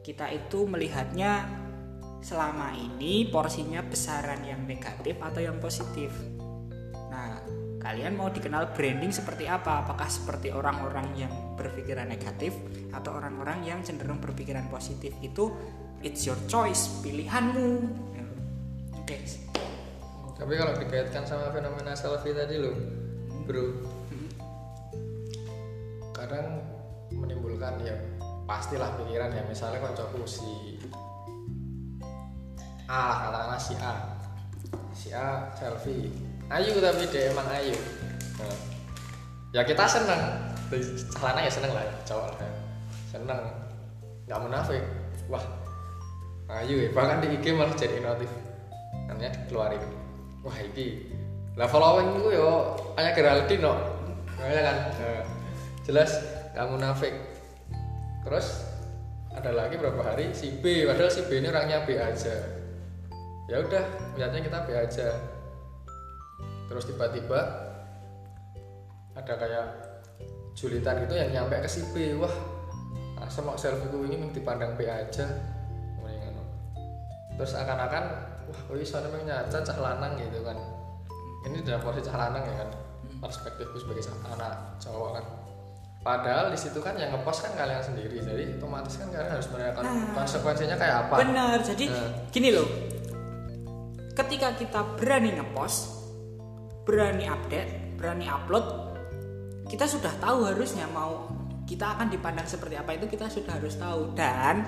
Kita 0.00 0.32
itu 0.32 0.64
melihatnya 0.64 1.44
selama 2.24 2.72
ini 2.72 3.28
porsinya 3.28 3.84
besaran 3.84 4.40
yang 4.48 4.64
negatif 4.64 5.20
atau 5.20 5.44
yang 5.44 5.60
positif. 5.60 6.08
Kalian 7.82 8.14
mau 8.14 8.30
dikenal 8.30 8.70
branding 8.78 9.10
seperti 9.10 9.50
apa? 9.50 9.82
Apakah 9.82 10.06
seperti 10.06 10.54
orang-orang 10.54 11.18
yang 11.18 11.32
berpikiran 11.58 12.06
negatif 12.06 12.54
atau 12.94 13.18
orang-orang 13.18 13.66
yang 13.66 13.82
cenderung 13.82 14.22
berpikiran 14.22 14.70
positif? 14.70 15.10
Itu 15.18 15.50
it's 15.98 16.22
your 16.22 16.38
choice, 16.46 17.02
pilihanmu. 17.02 17.90
Oke. 19.02 19.18
tapi 20.38 20.58
kalau 20.58 20.74
dikaitkan 20.78 21.26
sama 21.26 21.50
fenomena 21.54 21.94
selfie 21.94 22.34
tadi 22.34 22.58
loh 22.58 22.74
bro 23.46 23.66
kadang 26.14 26.62
menimbulkan 27.14 27.78
ya 27.82 27.94
pastilah 28.46 28.94
pikiran 28.98 29.30
ya 29.34 29.42
misalnya 29.46 29.82
koncoku 29.82 30.22
si 30.26 30.78
A 32.90 32.98
lah 33.06 33.18
katakanlah 33.26 33.60
si 33.62 33.74
A 33.78 33.94
si 34.94 35.08
A 35.14 35.50
selfie 35.54 36.10
ayu 36.50 36.72
tapi 36.82 37.04
dia 37.12 37.30
emang 37.30 37.46
ayu. 37.52 37.76
Nah, 38.40 38.56
ya 39.54 39.62
kita 39.62 39.84
seneng. 39.86 40.22
Celana 41.12 41.44
ya 41.44 41.52
seneng 41.52 41.72
lah 41.76 41.84
ya, 41.84 41.94
cowok 42.08 42.26
lah. 42.32 42.38
Ya. 42.40 42.52
seneng. 43.12 43.40
Nggak 44.24 44.40
munafik. 44.40 44.82
Wah 45.28 45.44
ayu 46.48 46.88
ya 46.88 46.88
bahkan 46.96 47.20
di 47.20 47.36
IG 47.36 47.52
malah 47.52 47.76
jadi 47.76 48.00
notif. 48.00 48.30
Namanya 49.06 49.30
keluarin. 49.46 49.82
Wah 50.42 50.56
iki. 50.58 51.12
Lah 51.54 51.68
following 51.68 52.16
gue 52.16 52.32
yo 52.40 52.72
hanya 52.96 53.12
Geraldine 53.12 53.60
no. 53.60 53.76
Makanya 54.40 54.62
kan? 54.64 54.76
Nah, 54.96 55.22
jelas 55.84 56.10
nggak 56.56 56.68
munafik. 56.72 57.14
Terus 58.24 58.64
ada 59.32 59.52
lagi 59.52 59.76
berapa 59.76 60.00
hari 60.00 60.32
si 60.32 60.56
B. 60.60 60.88
Padahal 60.88 61.12
si 61.12 61.24
B 61.28 61.40
ini 61.40 61.52
orangnya 61.52 61.84
B 61.84 62.00
aja. 62.00 62.34
Ya 63.52 63.60
udah 63.60 63.84
lihatnya 64.16 64.40
kita 64.40 64.58
B 64.64 64.68
aja 64.72 65.08
terus 66.72 66.88
tiba-tiba 66.88 67.40
ada 69.12 69.34
kayak 69.36 69.66
julitan 70.56 71.04
gitu 71.04 71.14
yang 71.20 71.28
nyampe 71.28 71.60
ke 71.60 71.68
si 71.68 71.84
B 71.92 72.16
wah 72.16 72.32
asem 73.20 73.44
kok 73.44 73.60
selfie 73.60 73.92
gue 73.92 74.08
ini 74.08 74.32
dipandang 74.32 74.72
B 74.74 74.88
aja 74.88 75.28
terus 77.36 77.58
akan-akan 77.58 78.04
wah 78.48 78.60
kok 78.70 78.76
iso 78.76 79.00
memang 79.08 79.24
nyaca 79.26 79.58
cah 79.64 79.78
lanang 79.80 80.14
gitu 80.20 80.44
kan 80.44 80.54
ini 81.48 81.64
dalam 81.64 81.82
porsi 81.82 82.04
cah 82.04 82.14
lanang 82.14 82.44
ya 82.44 82.54
kan 82.62 82.70
perspektifku 83.18 83.76
sebagai 83.82 84.06
anak 84.30 84.78
cowok 84.78 85.10
kan 85.18 85.24
padahal 86.02 86.50
di 86.50 86.58
situ 86.58 86.78
kan 86.82 86.98
yang 86.98 87.14
ngepost 87.14 87.46
kan 87.46 87.54
kalian 87.54 87.82
sendiri 87.82 88.18
jadi 88.22 88.58
otomatis 88.58 88.98
kan 88.98 89.10
kalian 89.10 89.30
harus 89.30 89.48
merayakan 89.50 89.82
Nah. 89.86 90.14
konsekuensinya 90.18 90.76
kayak 90.78 90.96
apa 91.06 91.14
Benar. 91.22 91.58
Jadi 91.62 91.84
Nah. 91.86 92.10
gini 92.34 92.50
loh. 92.50 92.68
Ketika 94.12 94.52
kita 94.58 94.98
berani 94.98 95.32
ngepost, 95.32 96.01
berani 96.82 97.30
update, 97.30 97.98
berani 97.98 98.26
upload, 98.26 98.92
kita 99.72 99.88
sudah 99.88 100.12
tahu 100.20 100.50
harusnya 100.50 100.84
mau 100.90 101.30
kita 101.64 101.96
akan 101.96 102.10
dipandang 102.10 102.44
seperti 102.44 102.76
apa 102.76 102.98
itu 102.98 103.06
kita 103.08 103.30
sudah 103.30 103.56
harus 103.56 103.78
tahu 103.78 104.12
dan 104.12 104.66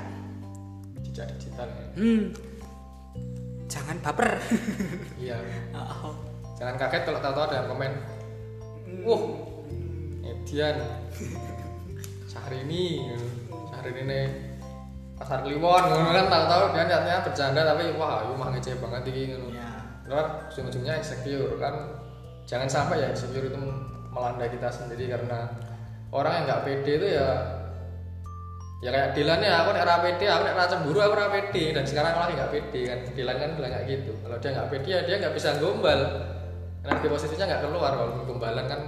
jejak 1.04 1.28
digital 1.36 1.68
ya. 1.68 1.86
hmm, 1.98 2.22
jangan 3.68 3.96
baper. 4.00 4.40
iya 5.20 5.36
Oh, 6.04 6.14
jangan 6.56 6.78
kaget 6.78 7.02
kalau 7.04 7.20
tahu-tahu 7.20 7.44
ada 7.50 7.56
yang 7.60 7.68
komen 7.68 7.92
wah 9.04 9.22
Edian 10.24 10.76
Syahrini 12.30 13.10
Syahrini 13.68 14.02
nih 14.06 14.26
pasar 15.18 15.44
Kliwon 15.44 15.84
kan 15.84 16.26
tahu-tahu 16.30 16.64
dia 16.72 16.84
niatnya 16.88 17.16
bercanda 17.26 17.60
tapi 17.66 17.92
wah 17.98 18.22
ayu 18.22 18.34
mah 18.38 18.48
ngece 18.54 18.78
banget 18.78 19.02
iki 19.10 19.22
ngono 19.34 19.52
ya. 19.52 19.68
Luar 20.04 20.48
ujung-ujungnya 20.52 21.00
insecure 21.00 21.56
kan 21.56 22.03
jangan 22.44 22.68
sampai 22.68 23.00
ya 23.00 23.08
insecure 23.12 23.48
itu 23.48 23.58
melanda 24.12 24.46
kita 24.46 24.68
sendiri 24.70 25.10
karena 25.10 25.48
orang 26.14 26.32
yang 26.38 26.44
nggak 26.46 26.62
pede 26.62 26.92
itu 27.02 27.08
ya 27.18 27.28
ya 28.84 28.92
kayak 28.92 29.08
Dilan 29.16 29.40
ya 29.40 29.64
aku 29.64 29.72
nek 29.72 29.84
ra 29.88 29.96
pede 30.04 30.26
aku 30.28 30.42
nek 30.44 30.54
ra 30.60 30.64
cemburu 30.68 31.00
aku 31.00 31.14
ra 31.16 31.26
pede. 31.32 31.72
Dan 31.72 31.84
sekarang 31.88 32.14
lagi 32.20 32.32
nggak 32.36 32.52
pede 32.52 32.80
kan 32.84 32.98
Dilan 33.16 33.36
kan 33.40 33.50
bilang 33.56 33.72
kayak 33.72 33.86
gitu. 33.88 34.12
Kalau 34.20 34.36
dia 34.38 34.50
nggak 34.52 34.68
pede 34.70 34.88
ya 34.92 35.00
dia 35.08 35.16
nggak 35.24 35.34
bisa 35.34 35.48
gombal. 35.58 36.00
Energi 36.84 37.06
positifnya 37.08 37.46
nggak 37.48 37.62
keluar 37.64 37.92
kalau 37.96 38.12
gombalan 38.28 38.64
kan 38.68 38.80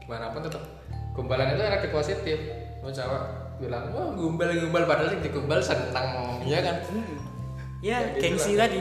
gimana 0.00 0.32
pun 0.32 0.40
tetap 0.48 0.64
gombalan 1.12 1.52
itu 1.52 1.62
energi 1.62 1.88
positif. 1.92 2.38
Mau 2.80 2.88
cewek 2.88 3.22
bilang 3.60 3.92
wah 3.92 4.10
gombal 4.16 4.48
gombal 4.48 4.82
padahal 4.88 5.12
yang 5.12 5.22
digombal 5.22 5.60
senang 5.60 6.40
ya 6.48 6.60
kan? 6.64 6.78
Hmm. 6.88 7.20
Ya, 7.84 8.00
Ya, 8.00 8.16
gitu 8.16 8.32
gengsi 8.32 8.56
lah. 8.56 8.64
tadi. 8.64 8.80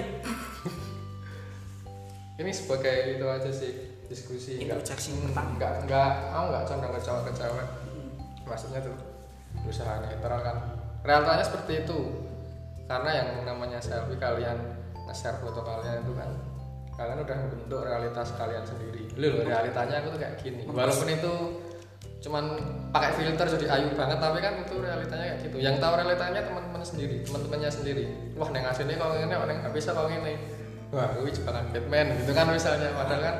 ini 2.39 2.51
sebagai 2.55 3.19
itu 3.19 3.25
aja 3.27 3.51
sih 3.51 3.71
diskusi 4.13 4.61
nggak 4.61 4.85
Introduksi 4.85 5.09
pertama. 5.17 5.49
nggak 5.57 5.73
nggak 5.89 6.09
aku 6.29 6.45
nggak 6.53 6.63
condong 6.69 6.91
ke 6.93 7.01
cowok 7.01 7.21
ke 7.25 7.31
cewek. 7.41 7.67
Maksudnya 8.45 8.79
tuh 8.85 8.95
berusaha 9.65 9.93
netral 10.05 10.39
kan. 10.45 10.57
Realitanya 11.01 11.43
seperti 11.43 11.73
itu. 11.83 11.99
Karena 12.85 13.11
yang 13.15 13.29
namanya 13.47 13.79
selfie 13.81 14.19
kalian 14.19 14.59
nge-share 15.09 15.39
foto 15.41 15.63
kalian 15.63 16.03
itu 16.03 16.13
kan 16.13 16.29
kalian 16.93 17.25
udah 17.25 17.37
membentuk 17.47 17.81
realitas 17.81 18.27
kalian 18.37 18.61
sendiri. 18.61 19.09
Loh 19.17 19.41
realitanya 19.41 20.03
aku 20.03 20.13
tuh 20.13 20.19
kayak 20.21 20.35
gini. 20.37 20.61
Walaupun 20.69 21.09
itu 21.09 21.33
cuman 22.23 22.55
pakai 22.95 23.11
filter 23.19 23.47
jadi 23.59 23.67
ayu 23.67 23.91
banget 23.99 24.15
tapi 24.15 24.39
kan 24.39 24.53
itu 24.61 24.75
realitanya 24.79 25.25
kayak 25.33 25.39
gitu. 25.47 25.55
Yang 25.59 25.75
tahu 25.83 25.93
realitanya 25.99 26.41
teman-teman 26.45 26.83
sendiri 26.85 27.15
teman-temannya 27.25 27.71
sendiri. 27.71 28.05
Wah 28.37 28.49
neng 28.51 28.63
aslinya 28.67 28.95
kalau 28.99 29.15
ini 29.17 29.35
orang 29.35 29.57
nggak 29.63 29.73
bisa 29.75 29.89
kalau 29.91 30.11
ini 30.11 30.37
wah 30.93 31.09
gue 31.17 31.31
jebakan 31.33 31.65
Batman 31.73 32.07
gitu 32.21 32.31
kan 32.31 32.45
misalnya. 32.51 32.93
Padahal 32.93 33.21
kan 33.23 33.35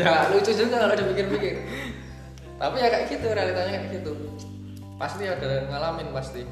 ya 0.00 0.30
lucu 0.32 0.52
juga 0.52 0.76
kalau 0.82 0.94
dipikir-pikir. 0.94 1.56
Tapi 2.56 2.76
ya 2.80 2.88
kayak 2.88 3.06
gitu 3.12 3.26
realitanya 3.32 3.70
kayak 3.76 3.92
gitu. 4.00 4.12
Pasti 4.96 5.28
ada 5.28 5.44
yang 5.44 5.68
ngalamin 5.68 6.08
pasti. 6.12 6.42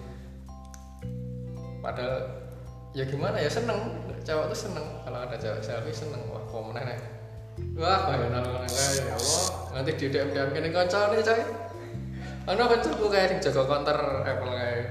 Padahal 1.80 2.44
ya 2.92 3.04
gimana 3.08 3.40
ya 3.40 3.48
seneng. 3.48 4.00
Cewek 4.24 4.48
tuh 4.52 4.58
seneng. 4.68 4.86
Kalau 5.04 5.18
ada 5.24 5.36
cewek 5.36 5.60
selfie 5.64 5.96
seneng. 5.96 6.20
Wah 6.28 6.44
kok 6.48 6.64
meneh 6.72 6.98
wah 7.78 8.10
bayangin 8.10 8.30
nang 8.34 8.46
ya 8.66 9.14
Allah. 9.14 9.44
Nanti 9.78 9.90
di 9.98 10.06
DM 10.10 10.30
DM 10.34 10.50
kene 10.54 10.68
kanca 10.74 11.10
nih 11.10 11.22
coy. 11.22 11.42
Ana 12.44 12.64
kancaku 12.68 13.08
kayak 13.08 13.28
sing 13.30 13.38
jaga 13.40 13.62
counter 13.64 13.98
Apple 14.26 14.52
kayak 14.52 14.82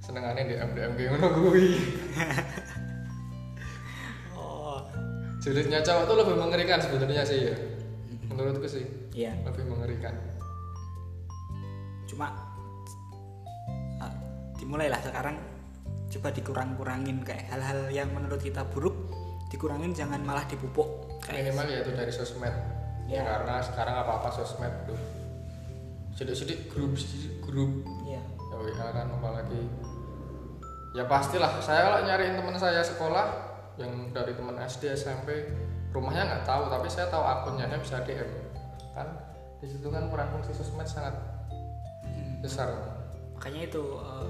senengane 0.00 0.42
DM 0.48 0.70
DM 0.72 0.92
kayak 0.96 1.20
oh 1.20 1.52
julidnya 5.42 5.82
cowok 5.82 6.04
tuh 6.06 6.16
lebih 6.22 6.36
mengerikan 6.38 6.78
sebenarnya 6.78 7.22
sih 7.26 7.38
ya. 7.50 7.54
Menurutku 8.30 8.64
sih 8.70 8.86
iya. 9.12 9.34
lebih 9.42 9.66
mengerikan. 9.66 10.14
Cuma 12.06 12.30
uh, 13.98 14.14
dimulailah 14.56 15.02
sekarang. 15.02 15.36
Coba 16.12 16.28
dikurang-kurangin 16.28 17.24
kayak 17.24 17.48
hal-hal 17.50 17.88
yang 17.88 18.12
menurut 18.12 18.38
kita 18.38 18.68
buruk 18.68 18.94
dikurangin 19.50 19.90
jangan 19.92 20.22
malah 20.22 20.46
dipupuk. 20.46 21.18
Kayak 21.24 21.50
minimal 21.50 21.66
ya 21.68 21.78
itu 21.82 21.90
dari 21.92 22.12
sosmed. 22.14 22.54
Ya. 23.10 23.18
ya 23.18 23.22
karena 23.26 23.58
sekarang 23.58 23.96
apa 23.98 24.12
apa 24.22 24.28
sosmed 24.30 24.72
tuh 24.86 25.00
sedikit-sedikit 26.14 26.70
grup 26.70 26.94
grup. 27.42 27.72
Iya. 28.06 28.22
Ya 28.22 28.54
WA 28.60 28.88
kan 28.94 29.08
apalagi. 29.10 29.62
Ya 30.92 31.04
pastilah. 31.08 31.58
Saya 31.64 31.88
kalau 31.88 32.00
nyariin 32.06 32.38
teman 32.38 32.54
saya 32.60 32.84
sekolah 32.84 33.51
yang 33.82 34.14
dari 34.14 34.32
teman 34.38 34.56
SD 34.62 34.94
SMP 34.94 35.50
rumahnya 35.92 36.24
nggak 36.24 36.44
tahu 36.48 36.72
tapi 36.72 36.88
saya 36.88 37.12
tahu 37.12 37.20
akunnya 37.20 37.68
saya 37.68 37.80
bisa 37.82 38.00
DM 38.06 38.30
kan 38.96 39.08
di 39.62 39.70
situ 39.70 39.86
kan 39.92 40.10
peran 40.10 40.26
fungsi 40.34 40.50
sosmed 40.56 40.88
sangat 40.88 41.14
besar. 42.42 42.66
Makanya 43.38 43.70
itu 43.70 43.82
uh, 44.02 44.26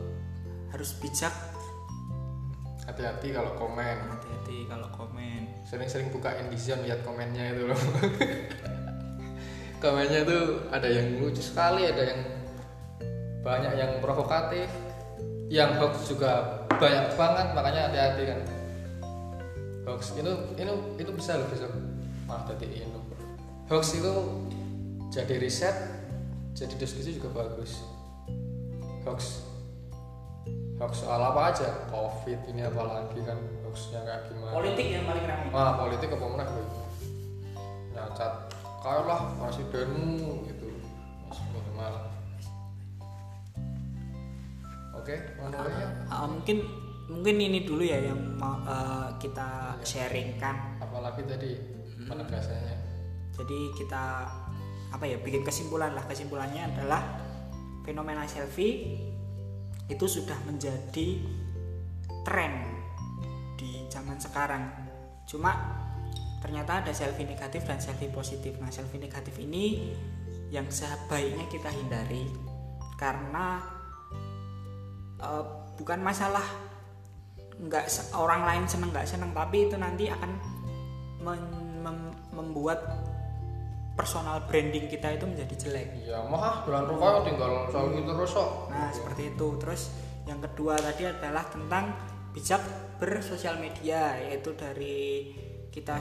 harus 0.69 0.93
bijak. 1.01 1.33
Hati-hati 2.85 3.33
kalau 3.33 3.57
komen. 3.57 3.97
Hati-hati 4.13 4.69
kalau 4.69 4.93
komen. 4.93 5.49
Sering-sering 5.65 6.13
buka 6.13 6.37
Indizone 6.37 6.85
lihat 6.85 7.01
komennya 7.01 7.57
itu 7.57 7.73
loh. 7.73 7.81
Komennya 9.83 10.23
tuh 10.23 10.69
ada 10.71 10.87
yang 10.87 11.19
lucu 11.19 11.43
sekali 11.43 11.89
ada 11.89 12.03
yang 12.07 12.21
banyak 13.43 13.75
yang 13.75 13.93
provokatif 13.99 14.71
yang 15.51 15.75
hoax 15.75 16.07
juga 16.07 16.63
banyak 16.79 17.19
banget 17.19 17.47
makanya 17.51 17.91
hati-hati 17.91 18.23
kan 18.31 18.41
hoax 19.87 20.15
itu 20.15 20.33
itu 20.59 20.75
itu 20.99 21.11
bisa 21.15 21.39
loh 21.39 21.47
besok 21.51 21.73
maaf 22.31 22.47
tadi 22.47 22.67
ini 22.71 22.99
hoax 23.67 23.99
itu 23.99 24.13
jadi 25.11 25.35
riset 25.43 25.77
jadi 26.55 26.75
diskusi 26.79 27.19
juga 27.19 27.43
bagus 27.43 27.83
hoax 29.03 29.43
hoax 30.79 31.03
soal 31.03 31.21
apa 31.21 31.55
aja 31.55 31.69
covid 31.91 32.39
ini 32.51 32.63
apalagi 32.67 33.21
kan 33.27 33.39
hoaxnya 33.67 34.01
kayak 34.07 34.31
gimana 34.31 34.55
politik 34.55 34.87
yang 34.87 35.05
paling 35.09 35.25
ramai 35.27 35.49
Wah, 35.53 35.73
politik 35.81 36.09
apa 36.13 36.27
mana 36.29 36.45
gue? 36.49 36.65
Nyacat, 37.93 38.33
kau 38.81 39.05
lah 39.05 39.21
presidenmu 39.37 40.49
gitu. 40.49 40.69
Minimal. 41.53 41.95
Oke, 44.97 45.17
ya. 45.17 45.89
Uh, 46.09 46.27
mungkin 46.29 46.65
mungkin 47.11 47.41
ini 47.41 47.67
dulu 47.67 47.83
ya 47.83 47.99
yang 47.99 48.39
mau 48.39 48.63
uh, 48.63 49.15
kita 49.19 49.81
sharingkan. 49.83 50.79
Apalagi 50.79 51.23
tadi 51.27 51.53
penegasannya. 52.07 52.77
jadi 53.33 53.61
kita 53.81 54.05
apa 54.93 55.05
ya 55.09 55.17
bikin 55.19 55.43
kesimpulan 55.43 55.97
lah. 55.97 56.05
Kesimpulannya 56.05 56.63
adalah 56.69 57.03
fenomena 57.83 58.29
selfie 58.29 59.01
itu 59.89 60.07
sudah 60.07 60.37
menjadi 60.47 61.19
tren 62.23 62.53
di 63.59 63.89
zaman 63.91 64.21
sekarang. 64.21 64.69
Cuma 65.27 65.55
ternyata 66.45 66.85
ada 66.85 66.93
selfie 66.93 67.27
negatif 67.27 67.65
dan 67.67 67.81
selfie 67.81 68.13
positif. 68.13 68.59
Nah 68.61 68.71
selfie 68.71 69.01
negatif 69.01 69.39
ini 69.41 69.95
yang 70.53 70.69
sebaiknya 70.69 71.49
kita 71.49 71.73
hindari 71.73 72.29
karena 73.01 73.65
eh, 75.17 75.45
bukan 75.81 76.05
masalah 76.05 76.45
nggak 77.61 77.85
orang 78.17 78.43
lain 78.49 78.65
seneng 78.65 78.91
nggak 78.91 79.09
seneng 79.09 79.31
tapi 79.37 79.69
itu 79.69 79.77
nanti 79.77 80.09
akan 80.09 80.31
men- 81.21 81.83
mem- 81.85 82.17
membuat 82.33 82.81
personal 83.93 84.41
branding 84.49 84.89
kita 84.89 85.13
itu 85.13 85.29
menjadi 85.29 85.55
jelek 85.69 85.89
Ya 86.09 86.25
mah 86.25 86.65
bulan 86.65 86.89
rokok 86.89 87.29
tinggal 87.29 87.69
soal 87.69 87.93
itu 87.93 88.09
terus 88.09 88.33
kok. 88.33 88.51
Nah, 88.73 88.89
seperti 88.89 89.23
itu. 89.37 89.47
Terus 89.61 89.83
yang 90.25 90.41
kedua 90.41 90.81
tadi 90.81 91.05
adalah 91.05 91.45
tentang 91.53 91.93
bijak 92.33 92.63
bersosial 92.97 93.61
media, 93.61 94.17
yaitu 94.17 94.57
dari 94.57 95.29
kita 95.69 96.01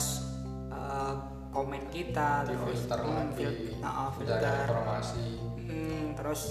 eh, 0.72 1.14
komen 1.52 1.92
kita, 1.92 2.48
Di 2.48 2.56
terus 2.56 2.80
filter 2.88 3.00
hmm, 3.04 3.12
lagi, 3.12 3.46
nah, 3.84 4.08
oh, 4.08 4.10
filter. 4.16 4.40
informasi. 4.40 5.26
Hmm, 5.68 6.04
terus 6.16 6.42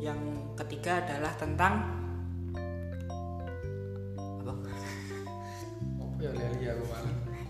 yang 0.00 0.18
ketiga 0.56 1.04
adalah 1.04 1.36
tentang 1.36 2.01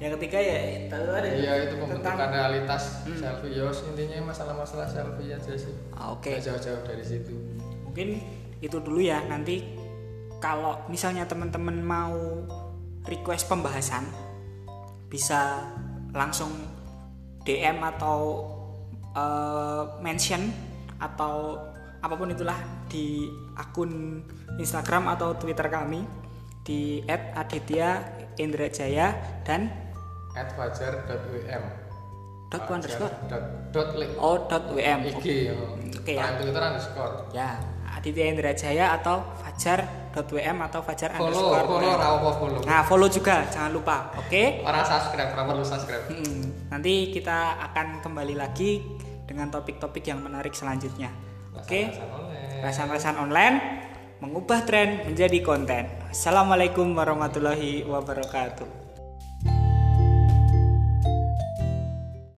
Yang 0.03 0.19
ketiga 0.19 0.39
ya 0.43 0.59
itu 0.83 0.99
ada 0.99 1.29
Iya 1.31 1.53
itu 1.71 1.75
pembentukan 1.79 2.19
tentang 2.19 2.35
realitas 2.35 2.83
selfie. 3.07 3.55
Ya 3.55 3.71
intinya 3.71 4.19
masalah-masalah 4.35 4.91
selfie 4.91 5.31
aja 5.31 5.55
sih. 5.55 5.75
Ah, 5.95 6.11
Oke. 6.11 6.35
Nggak 6.35 6.43
jauh-jauh 6.43 6.83
dari 6.83 7.05
situ. 7.07 7.35
mungkin 7.87 8.25
itu 8.65 8.81
dulu 8.81 9.05
ya 9.05 9.21
nanti 9.29 9.69
kalau 10.41 10.81
misalnya 10.89 11.29
teman-teman 11.29 11.77
mau 11.85 12.17
request 13.05 13.53
pembahasan 13.53 14.09
bisa 15.13 15.61
langsung 16.17 16.49
DM 17.45 17.85
atau 17.85 18.49
eh, 19.13 19.85
mention 20.01 20.49
atau 20.97 21.61
apa 22.01 22.15
pun 22.17 22.33
itulah 22.33 22.57
di 22.89 23.29
akun 23.61 24.25
Instagram 24.57 25.13
atau 25.13 25.37
Twitter 25.37 25.69
kami 25.69 26.01
di 26.65 27.03
@aditya_indrajaya 27.11 29.07
dan 29.45 29.82
At 30.33 30.49
fajar.wm 30.57 31.65
dot 32.53 32.69
underscore 32.69 33.13
dot 33.33 33.45
dot 33.73 33.91
link 33.97 34.13
oh 34.21 34.45
dot 34.45 34.69
wm 34.77 35.01
IG 35.09 35.25
ya. 35.49 35.55
Oke 35.97 36.13
ya. 36.13 36.25
Nah, 36.29 36.31
Twitter 36.37 36.63
underscore. 36.63 37.15
ya 37.33 37.51
Aditya 37.93 38.25
Indrajaya 38.29 38.87
atau 38.97 39.21
fajar.wm 39.41 40.57
atau 40.65 40.81
fajar 40.81 41.13
Follow, 41.17 41.29
underscore 41.29 41.65
follow, 41.69 41.93
rawa 41.97 42.31
follow. 42.37 42.61
Nah 42.65 42.81
follow 42.85 43.09
juga 43.09 43.45
jangan 43.49 43.73
lupa 43.73 44.13
oke 44.17 44.65
Orang 44.65 44.85
subscribe, 44.85 45.31
orang 45.37 45.47
perlu 45.53 45.65
subscribe. 45.65 46.05
Hmm, 46.09 46.69
nanti 46.73 47.13
kita 47.13 47.61
akan 47.73 48.01
kembali 48.01 48.35
lagi 48.37 48.81
dengan 49.29 49.49
topik-topik 49.49 50.05
yang 50.05 50.21
menarik 50.21 50.53
selanjutnya 50.53 51.09
oke 51.57 51.81
Rasan 52.65 52.89
online. 52.89 53.17
online 53.17 53.57
mengubah 54.21 54.65
tren 54.69 55.09
menjadi 55.09 55.41
konten 55.41 55.89
Assalamualaikum 56.13 56.93
warahmatullahi 56.97 57.85
wabarakatuh 57.89 58.82